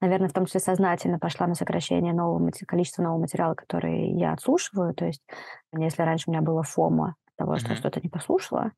наверное, 0.00 0.28
в 0.28 0.32
том 0.32 0.46
числе 0.46 0.60
сознательно 0.60 1.18
пошла 1.18 1.46
на 1.46 1.54
сокращение 1.54 2.12
нового 2.12 2.50
количества 2.66 3.02
нового 3.02 3.20
материала, 3.20 3.54
который 3.54 4.10
я 4.12 4.32
отслушиваю. 4.32 4.94
То 4.94 5.06
есть, 5.06 5.22
если 5.76 6.02
раньше 6.02 6.24
у 6.28 6.32
меня 6.32 6.42
было 6.42 6.62
фома 6.62 7.16
того, 7.36 7.56
что 7.58 7.72
я 7.72 7.76
Мгм. 7.76 7.76
что-то 7.76 8.00
не 8.02 8.08
послушала, 8.10 8.72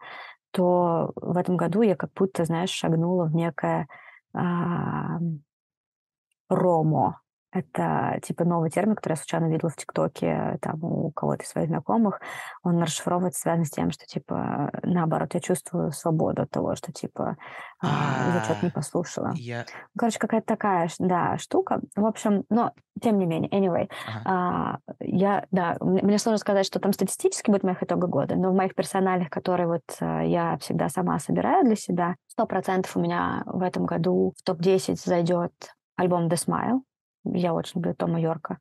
то 0.53 1.13
в 1.17 1.37
этом 1.37 1.57
году 1.57 1.83
я 1.83 1.97
как 1.97 2.13
будто, 2.15 2.45
знаешь, 2.45 2.71
шагнула 2.71 3.27
в 3.27 3.35
некое 3.35 3.89
а, 4.35 5.19
ромо. 6.63 7.07
Это 7.55 8.19
типа 8.23 8.45
новый 8.45 8.69
термин, 8.69 8.97
который 8.97 9.13
я 9.13 9.17
случайно 9.17 9.47
видела 9.47 9.71
в 9.71 9.77
ТикТоке 9.77 10.59
там 10.61 10.83
у 10.83 11.13
кого-то 11.13 11.45
из 11.45 11.49
своих 11.49 11.69
знакомых. 11.69 12.21
Он 12.65 12.83
расшифровывается 12.83 13.43
связан 13.43 13.65
с 13.65 13.71
тем, 13.71 13.93
что 13.93 14.07
типа 14.07 14.73
наоборот, 14.83 15.35
я 15.35 15.41
чувствую 15.41 15.93
свободу 15.93 16.43
от 16.43 16.51
того, 16.51 16.75
что 16.75 16.93
типа 16.93 17.37
а, 17.81 18.35
я 18.35 18.43
что-то 18.43 18.65
не 18.67 18.71
послушала. 18.71 19.33
Я... 19.37 19.67
Короче, 19.97 20.19
какая-то 20.19 20.47
такая, 20.49 20.91
да, 20.99 21.39
штука. 21.39 21.81
В 21.95 22.05
общем, 22.05 22.43
но 22.51 22.73
тем 23.01 23.19
не 23.19 23.27
менее, 23.27 23.51
anyway, 23.51 23.89
ага. 24.09 24.23
а, 24.25 24.79
я, 24.99 25.47
да, 25.53 25.77
мне 25.81 26.19
сложно 26.19 26.39
сказать, 26.39 26.67
что 26.67 26.81
там 26.81 26.93
статистически 26.93 27.51
будет 27.51 27.63
моих 27.63 27.85
итогов 27.85 28.11
года, 28.11 28.35
но 28.35 28.51
в 28.51 28.55
моих 28.55 28.75
персональных, 28.75 29.31
которые 29.31 29.69
вот 29.69 29.83
а, 30.01 30.23
я 30.23 30.59
всегда 30.59 30.89
сама 30.89 31.21
собираю 31.21 31.65
для 31.65 31.77
себя, 31.77 32.17
сто 32.27 32.47
процентов 32.47 32.97
у 32.97 33.01
меня 33.01 33.45
в 33.47 33.63
этом 33.63 33.87
году 33.87 34.35
в 34.37 34.43
топ-10 34.43 34.97
зайдет 35.05 35.53
альбом 35.97 36.27
The 36.27 36.35
Smile 36.35 36.81
я 37.25 37.55
очень 37.55 37.81
люблю 37.81 37.95
Тома 37.95 38.21
Йорка 38.21 38.59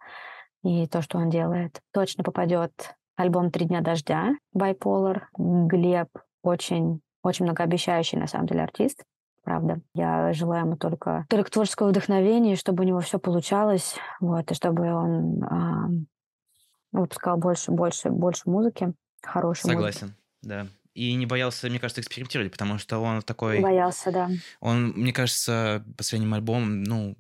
и 0.64 0.88
то, 0.88 1.02
что 1.02 1.18
он 1.18 1.30
делает. 1.30 1.82
Точно 1.92 2.24
попадет 2.24 2.96
альбом 3.16 3.52
«Три 3.52 3.66
дня 3.66 3.82
дождя» 3.82 4.32
Bipolar. 4.56 5.24
Глеб 5.38 6.10
очень, 6.42 7.02
очень 7.22 7.46
многообещающий, 7.46 8.18
на 8.18 8.28
самом 8.28 8.48
деле, 8.48 8.64
артист. 8.64 9.04
Правда. 9.44 9.82
Я 9.94 10.32
желаю 10.32 10.66
ему 10.66 10.78
только, 10.78 11.26
только 11.30 11.52
творческого 11.52 11.90
вдохновения, 11.90 12.56
чтобы 12.56 12.84
у 12.84 12.88
него 12.88 13.02
все 13.02 13.20
получалось, 13.20 13.96
вот, 14.22 14.50
и 14.50 14.56
чтобы 14.56 14.94
он 14.94 15.44
а, 15.44 15.90
выпускал 16.94 17.38
больше, 17.38 17.72
больше, 17.72 18.10
больше 18.10 18.50
музыки, 18.50 18.94
хорошей 19.22 19.64
Согласен, 19.64 20.08
музыки. 20.08 20.22
да. 20.44 20.68
И 20.94 21.14
не 21.16 21.26
боялся, 21.26 21.68
мне 21.68 21.80
кажется, 21.80 22.02
экспериментировать, 22.02 22.52
потому 22.52 22.78
что 22.78 23.00
он 23.00 23.22
такой... 23.24 23.60
Боялся, 23.60 24.12
да. 24.12 24.30
Он, 24.62 24.92
мне 24.92 25.12
кажется, 25.12 25.84
последним 25.98 26.36
альбомом, 26.36 26.84
ну, 26.84 27.18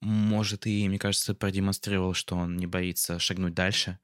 может, 0.00 0.66
и, 0.66 0.88
мне 0.88 0.98
кажется, 0.98 1.34
продемонстрировал, 1.34 2.14
что 2.14 2.36
он 2.36 2.56
не 2.56 2.66
боится 2.66 3.18
шагнуть 3.18 3.54
дальше 3.54 3.98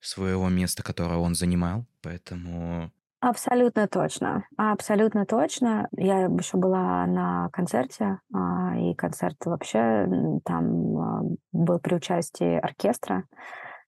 своего 0.00 0.48
места, 0.48 0.82
которое 0.82 1.16
он 1.16 1.34
занимал, 1.34 1.86
поэтому... 2.02 2.90
Абсолютно 3.20 3.86
точно, 3.86 4.46
абсолютно 4.56 5.26
точно. 5.26 5.88
Я 5.92 6.22
еще 6.22 6.56
была 6.56 7.04
на 7.06 7.50
концерте, 7.52 8.18
а, 8.32 8.74
и 8.78 8.94
концерт 8.94 9.36
вообще 9.44 10.08
там 10.42 10.96
а, 10.96 11.22
был 11.52 11.78
при 11.80 11.96
участии 11.96 12.56
оркестра. 12.56 13.24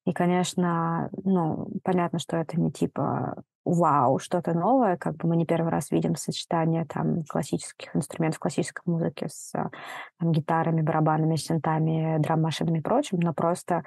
И, 0.05 0.13
конечно, 0.13 1.11
ну, 1.25 1.69
понятно, 1.85 2.19
что 2.19 2.37
это 2.37 2.61
не 2.61 2.73
типа 2.73 3.43
вау, 3.65 4.19
что-то 4.19 4.53
новое, 4.53 4.97
как 4.97 5.17
бы 5.17 5.29
мы 5.29 5.37
не 5.37 5.47
первый 5.47 5.71
раз 5.71 5.91
видим 5.93 6.17
сочетание 6.17 6.85
там 6.85 7.23
классических 7.25 7.95
инструментов, 7.95 8.41
классической 8.41 8.83
музыки 8.87 9.29
с 9.31 9.53
там, 9.53 10.33
гитарами, 10.33 10.83
барабанами, 10.83 11.37
синтами, 11.37 12.19
драм-машинами 12.19 12.79
и 12.79 12.83
прочим, 12.83 13.19
но 13.21 13.33
просто 13.33 13.85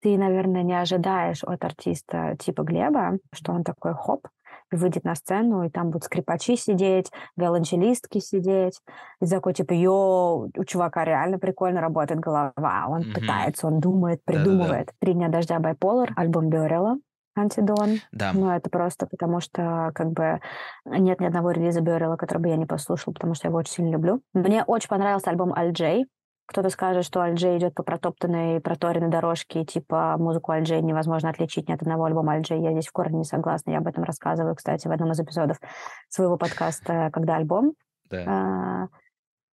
ты, 0.00 0.16
наверное, 0.16 0.62
не 0.62 0.74
ожидаешь 0.74 1.42
от 1.42 1.64
артиста 1.64 2.36
типа 2.38 2.62
Глеба, 2.62 3.18
что 3.32 3.52
он 3.52 3.64
такой 3.64 3.94
хоп, 3.94 4.28
выйдет 4.70 5.04
на 5.04 5.14
сцену, 5.14 5.64
и 5.64 5.70
там 5.70 5.90
будут 5.90 6.04
скрипачи 6.04 6.56
сидеть, 6.56 7.10
виолончелистки 7.36 8.18
сидеть. 8.18 8.80
И 9.20 9.26
такой, 9.26 9.54
типа, 9.54 9.72
йоу, 9.72 10.50
у 10.56 10.64
чувака 10.64 11.04
реально 11.04 11.38
прикольно 11.38 11.80
работает 11.80 12.20
голова. 12.20 12.86
Он 12.88 13.00
mm-hmm. 13.00 13.14
пытается, 13.14 13.66
он 13.66 13.80
думает, 13.80 14.24
придумывает. 14.24 14.86
Да-да-да. 14.86 14.92
«Три 15.00 15.14
дня 15.14 15.28
дождя» 15.28 15.58
Bipolar, 15.58 16.10
альбом 16.16 16.48
Бёрела, 16.48 16.98
Антидон. 17.34 17.98
Да. 18.12 18.32
Но 18.34 18.54
это 18.54 18.70
просто 18.70 19.06
потому, 19.06 19.40
что 19.40 19.90
как 19.94 20.10
бы 20.12 20.40
нет 20.84 21.20
ни 21.20 21.26
одного 21.26 21.50
релиза 21.50 21.80
Бёрела, 21.80 22.16
который 22.16 22.38
бы 22.38 22.48
я 22.48 22.56
не 22.56 22.66
послушала, 22.66 23.14
потому 23.14 23.34
что 23.34 23.46
я 23.46 23.50
его 23.50 23.58
очень 23.58 23.72
сильно 23.72 23.90
люблю. 23.90 24.20
Мне 24.34 24.64
очень 24.64 24.88
понравился 24.88 25.30
альбом 25.30 25.52
Аль 25.52 25.72
Джей. 25.72 26.06
Кто-то 26.50 26.68
скажет, 26.68 27.04
что 27.04 27.20
Аль 27.20 27.36
Джей 27.36 27.58
идет 27.58 27.76
по 27.76 27.84
протоптанной, 27.84 28.60
проторенной 28.60 29.08
дорожке, 29.08 29.64
типа 29.64 30.16
музыку 30.18 30.50
Аль 30.50 30.64
Джей 30.64 30.82
невозможно 30.82 31.30
отличить 31.30 31.68
ни 31.68 31.72
от 31.72 31.80
одного 31.80 32.06
альбома 32.06 32.32
Аль 32.32 32.42
Джей. 32.42 32.60
Я 32.60 32.72
здесь 32.72 32.88
в 32.88 32.92
корне 32.92 33.18
не 33.18 33.24
согласна. 33.24 33.70
Я 33.70 33.78
об 33.78 33.86
этом 33.86 34.02
рассказываю, 34.02 34.56
кстати, 34.56 34.88
в 34.88 34.90
одном 34.90 35.12
из 35.12 35.20
эпизодов 35.20 35.60
своего 36.08 36.36
подкаста 36.36 37.10
«Когда 37.12 37.36
альбом?». 37.36 37.74
Да. 38.10 38.24
А, 38.26 38.88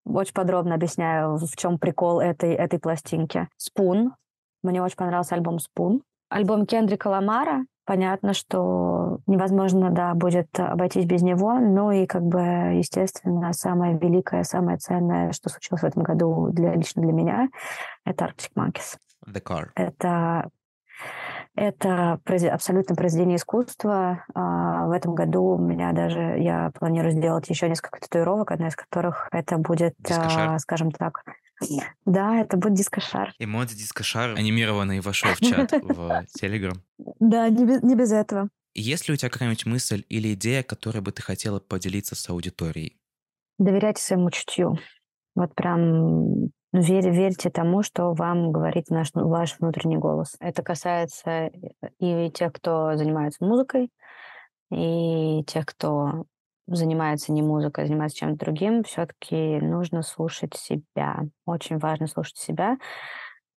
очень 0.07 0.33
подробно 0.33 0.75
объясняю, 0.75 1.37
в 1.37 1.57
чем 1.57 1.79
прикол 1.79 2.19
этой, 2.19 2.55
этой 2.55 2.79
пластинки. 2.79 3.47
«Спун». 3.59 4.15
Мне 4.63 4.83
очень 4.83 4.97
понравился 4.97 5.35
альбом 5.35 5.59
«Спун». 5.59 6.03
Альбом 6.31 6.65
Кендрика 6.65 7.09
Ламара 7.09 7.67
Понятно, 7.87 8.35
что 8.35 9.21
невозможно, 9.29 9.91
да, 9.91 10.15
будет 10.15 10.49
обойтись 10.59 11.05
без 11.05 11.23
него, 11.23 11.55
но 11.61 11.93
и, 11.93 12.07
как 12.07 12.23
бы, 12.23 12.41
естественно, 12.41 13.53
самое 13.53 13.97
великое, 13.97 14.43
самое 14.43 14.77
ценное, 14.77 15.31
что 15.31 15.49
случилось 15.49 15.83
в 15.83 15.87
этом 15.87 16.03
году 16.03 16.49
для, 16.51 16.75
лично 16.75 17.03
для 17.03 17.13
меня, 17.13 17.49
это 18.05 18.25
Arctic 18.25 18.51
Monkeys. 18.57 18.99
The 19.25 19.41
Car. 19.41 19.67
Это 19.77 20.51
это 21.55 22.21
абсолютно 22.53 22.95
произведение 22.95 23.37
искусства. 23.37 24.25
А, 24.35 24.87
в 24.87 24.91
этом 24.91 25.15
году 25.15 25.43
у 25.55 25.59
меня 25.59 25.93
даже, 25.93 26.21
я 26.39 26.71
планирую 26.79 27.13
сделать 27.13 27.49
еще 27.49 27.69
несколько 27.69 28.01
татуировок, 28.01 28.51
одна 28.51 28.69
из 28.69 28.77
которых 28.77 29.29
это 29.33 29.57
будет, 29.57 29.95
Дискошар. 29.99 30.59
скажем 30.59 30.91
так, 30.91 31.23
да, 32.05 32.41
это 32.41 32.57
будет 32.57 32.75
дискошар. 32.75 33.33
Эмодзи 33.39 33.77
дискошар 33.77 34.31
анимированный 34.37 35.01
вошел 35.01 35.31
в 35.33 35.41
чат 35.41 35.73
в 35.83 36.27
Телеграм. 36.35 36.83
Да, 37.19 37.49
не 37.49 37.65
без, 37.65 37.83
не 37.83 37.95
без 37.95 38.13
этого. 38.13 38.49
Есть 38.75 39.09
ли 39.09 39.15
у 39.15 39.17
тебя 39.17 39.31
какая-нибудь 39.31 39.67
мысль 39.67 40.05
или 40.09 40.35
идея, 40.35 40.63
которой 40.63 41.01
бы 41.01 41.13
ты 41.13 41.23
хотела 41.23 41.61
поделиться 41.61 42.15
с 42.15 42.29
аудиторией? 42.29 43.01
Доверяйте 43.59 44.03
своему 44.03 44.31
чутью. 44.31 44.79
Вот 45.35 45.55
прям 45.55 46.51
верь, 46.73 47.11
верьте 47.11 47.51
тому, 47.51 47.83
что 47.83 48.13
вам 48.13 48.53
говорит 48.53 48.91
наш, 48.91 49.09
ваш 49.15 49.59
внутренний 49.59 49.97
голос. 49.97 50.37
Это 50.41 50.63
касается 50.63 51.51
и 51.99 52.31
тех, 52.31 52.53
кто 52.53 52.97
занимается 52.97 53.45
музыкой, 53.45 53.91
и 54.71 55.43
тех, 55.47 55.65
кто 55.65 56.27
занимается 56.67 57.33
не 57.33 57.43
музыкой, 57.43 57.85
а 57.85 57.87
занимается 57.87 58.19
чем-то 58.19 58.45
другим, 58.45 58.83
все-таки 58.85 59.59
нужно 59.61 60.03
слушать 60.03 60.55
себя. 60.55 61.25
Очень 61.45 61.79
важно 61.79 62.07
слушать 62.07 62.37
себя, 62.37 62.77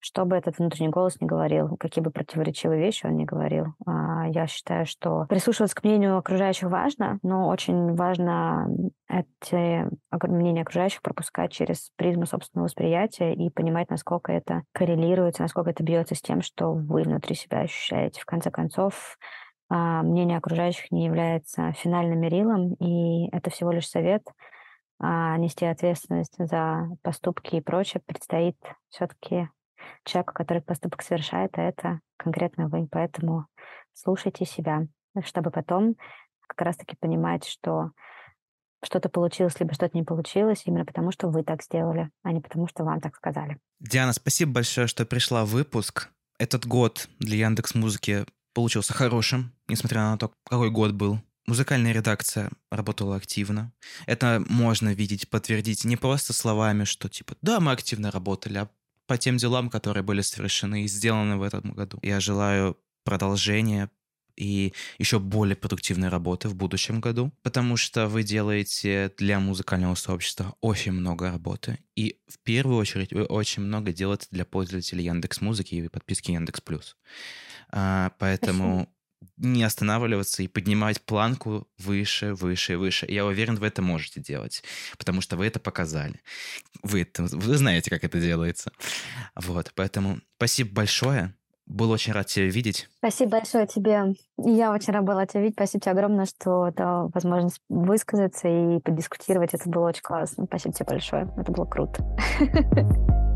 чтобы 0.00 0.36
этот 0.36 0.58
внутренний 0.58 0.88
голос 0.88 1.20
не 1.20 1.26
говорил, 1.26 1.76
какие 1.76 2.02
бы 2.02 2.10
противоречивые 2.10 2.80
вещи 2.80 3.06
он 3.06 3.16
не 3.16 3.26
говорил. 3.26 3.74
А, 3.86 4.26
я 4.28 4.46
считаю, 4.46 4.86
что 4.86 5.26
прислушиваться 5.28 5.76
к 5.76 5.84
мнению 5.84 6.16
окружающих 6.16 6.70
важно, 6.70 7.18
но 7.22 7.48
очень 7.48 7.94
важно 7.94 8.66
эти 9.08 9.86
мнения 10.26 10.62
окружающих 10.62 11.02
пропускать 11.02 11.52
через 11.52 11.90
призму 11.96 12.26
собственного 12.26 12.64
восприятия 12.64 13.34
и 13.34 13.50
понимать, 13.50 13.90
насколько 13.90 14.32
это 14.32 14.62
коррелируется, 14.72 15.42
насколько 15.42 15.70
это 15.70 15.84
бьется 15.84 16.14
с 16.14 16.22
тем, 16.22 16.40
что 16.40 16.72
вы 16.72 17.02
внутри 17.02 17.34
себя 17.34 17.60
ощущаете. 17.60 18.20
В 18.20 18.24
конце 18.24 18.50
концов, 18.50 19.18
мнение 19.70 20.36
окружающих 20.36 20.90
не 20.90 21.06
является 21.06 21.72
финальным 21.72 22.20
мерилом, 22.20 22.74
и 22.74 23.28
это 23.30 23.50
всего 23.50 23.70
лишь 23.70 23.88
совет. 23.88 24.22
А 25.02 25.38
нести 25.38 25.64
ответственность 25.64 26.34
за 26.38 26.88
поступки 27.02 27.56
и 27.56 27.62
прочее 27.62 28.02
предстоит 28.04 28.56
все-таки 28.90 29.48
человеку, 30.04 30.34
который 30.34 30.60
поступок 30.60 31.02
совершает, 31.02 31.56
а 31.56 31.62
это 31.62 32.00
конкретно 32.18 32.68
вы. 32.68 32.86
Поэтому 32.90 33.46
слушайте 33.94 34.44
себя, 34.44 34.82
чтобы 35.24 35.50
потом 35.50 35.94
как 36.46 36.66
раз-таки 36.66 36.96
понимать, 37.00 37.46
что 37.46 37.92
что-то 38.84 39.08
получилось, 39.08 39.58
либо 39.60 39.72
что-то 39.72 39.96
не 39.96 40.04
получилось, 40.04 40.62
именно 40.66 40.84
потому, 40.84 41.12
что 41.12 41.28
вы 41.28 41.44
так 41.44 41.62
сделали, 41.62 42.10
а 42.22 42.32
не 42.32 42.40
потому, 42.40 42.66
что 42.66 42.84
вам 42.84 43.00
так 43.00 43.14
сказали. 43.14 43.58
Диана, 43.78 44.12
спасибо 44.12 44.52
большое, 44.52 44.86
что 44.86 45.06
пришла 45.06 45.44
в 45.44 45.48
выпуск. 45.48 46.10
Этот 46.38 46.66
год 46.66 47.08
для 47.18 47.46
Яндекс 47.46 47.74
Музыки 47.74 48.24
получился 48.52 48.92
хорошим, 48.92 49.52
несмотря 49.68 50.02
на 50.02 50.18
то, 50.18 50.32
какой 50.44 50.70
год 50.70 50.92
был. 50.92 51.20
Музыкальная 51.46 51.92
редакция 51.92 52.50
работала 52.70 53.16
активно. 53.16 53.72
Это 54.06 54.42
можно 54.48 54.94
видеть, 54.94 55.28
подтвердить 55.28 55.84
не 55.84 55.96
просто 55.96 56.32
словами, 56.32 56.84
что 56.84 57.08
типа 57.08 57.34
«да, 57.42 57.60
мы 57.60 57.72
активно 57.72 58.10
работали», 58.10 58.58
а 58.58 58.68
по 59.06 59.18
тем 59.18 59.38
делам, 59.38 59.70
которые 59.70 60.04
были 60.04 60.20
совершены 60.20 60.84
и 60.84 60.88
сделаны 60.88 61.36
в 61.36 61.42
этом 61.42 61.72
году. 61.72 61.98
Я 62.02 62.20
желаю 62.20 62.78
продолжения 63.04 63.90
и 64.36 64.72
еще 64.98 65.18
более 65.18 65.56
продуктивной 65.56 66.08
работы 66.08 66.48
в 66.48 66.54
будущем 66.54 67.00
году, 67.00 67.32
потому 67.42 67.76
что 67.76 68.06
вы 68.06 68.22
делаете 68.22 69.12
для 69.18 69.40
музыкального 69.40 69.94
сообщества 69.94 70.54
очень 70.60 70.92
много 70.92 71.30
работы. 71.30 71.78
И 71.96 72.20
в 72.28 72.38
первую 72.38 72.78
очередь 72.78 73.12
вы 73.12 73.24
очень 73.24 73.62
много 73.62 73.92
делаете 73.92 74.28
для 74.30 74.44
пользователей 74.44 75.04
Яндекс 75.04 75.40
Музыки 75.40 75.74
и 75.74 75.88
подписки 75.88 76.30
Яндекс 76.30 76.60
Плюс. 76.60 76.96
А, 77.72 78.12
поэтому 78.18 78.88
Спасибо. 79.22 79.48
не 79.54 79.62
останавливаться 79.62 80.42
и 80.42 80.48
поднимать 80.48 81.00
планку 81.02 81.68
выше, 81.78 82.34
выше, 82.34 82.76
выше. 82.76 83.06
Я 83.08 83.26
уверен, 83.26 83.56
вы 83.56 83.66
это 83.68 83.82
можете 83.82 84.20
делать, 84.20 84.62
потому 84.98 85.20
что 85.20 85.36
вы 85.36 85.46
это 85.46 85.60
показали. 85.60 86.20
Вы, 86.82 87.02
это, 87.02 87.24
вы 87.24 87.56
знаете, 87.56 87.90
как 87.90 88.04
это 88.04 88.20
делается. 88.20 88.72
Вот, 89.34 89.72
поэтому 89.74 90.20
спасибо 90.36 90.74
большое. 90.74 91.34
Был 91.66 91.92
очень 91.92 92.12
рад 92.12 92.26
тебя 92.26 92.46
видеть. 92.46 92.88
Спасибо 92.98 93.30
большое 93.30 93.64
тебе. 93.64 94.14
Я 94.38 94.72
очень 94.72 94.92
рада 94.92 95.06
была 95.06 95.24
тебя 95.24 95.42
видеть. 95.42 95.54
Спасибо 95.54 95.82
тебе 95.82 95.92
огромное, 95.92 96.26
что 96.26 96.72
дал 96.76 97.10
возможность 97.14 97.60
высказаться 97.68 98.48
и 98.48 98.80
подискутировать. 98.80 99.54
Это 99.54 99.70
было 99.70 99.88
очень 99.88 100.02
классно. 100.02 100.46
Спасибо 100.46 100.74
тебе 100.74 100.86
большое. 100.86 101.32
Это 101.36 101.52
было 101.52 101.66
круто. 101.66 102.04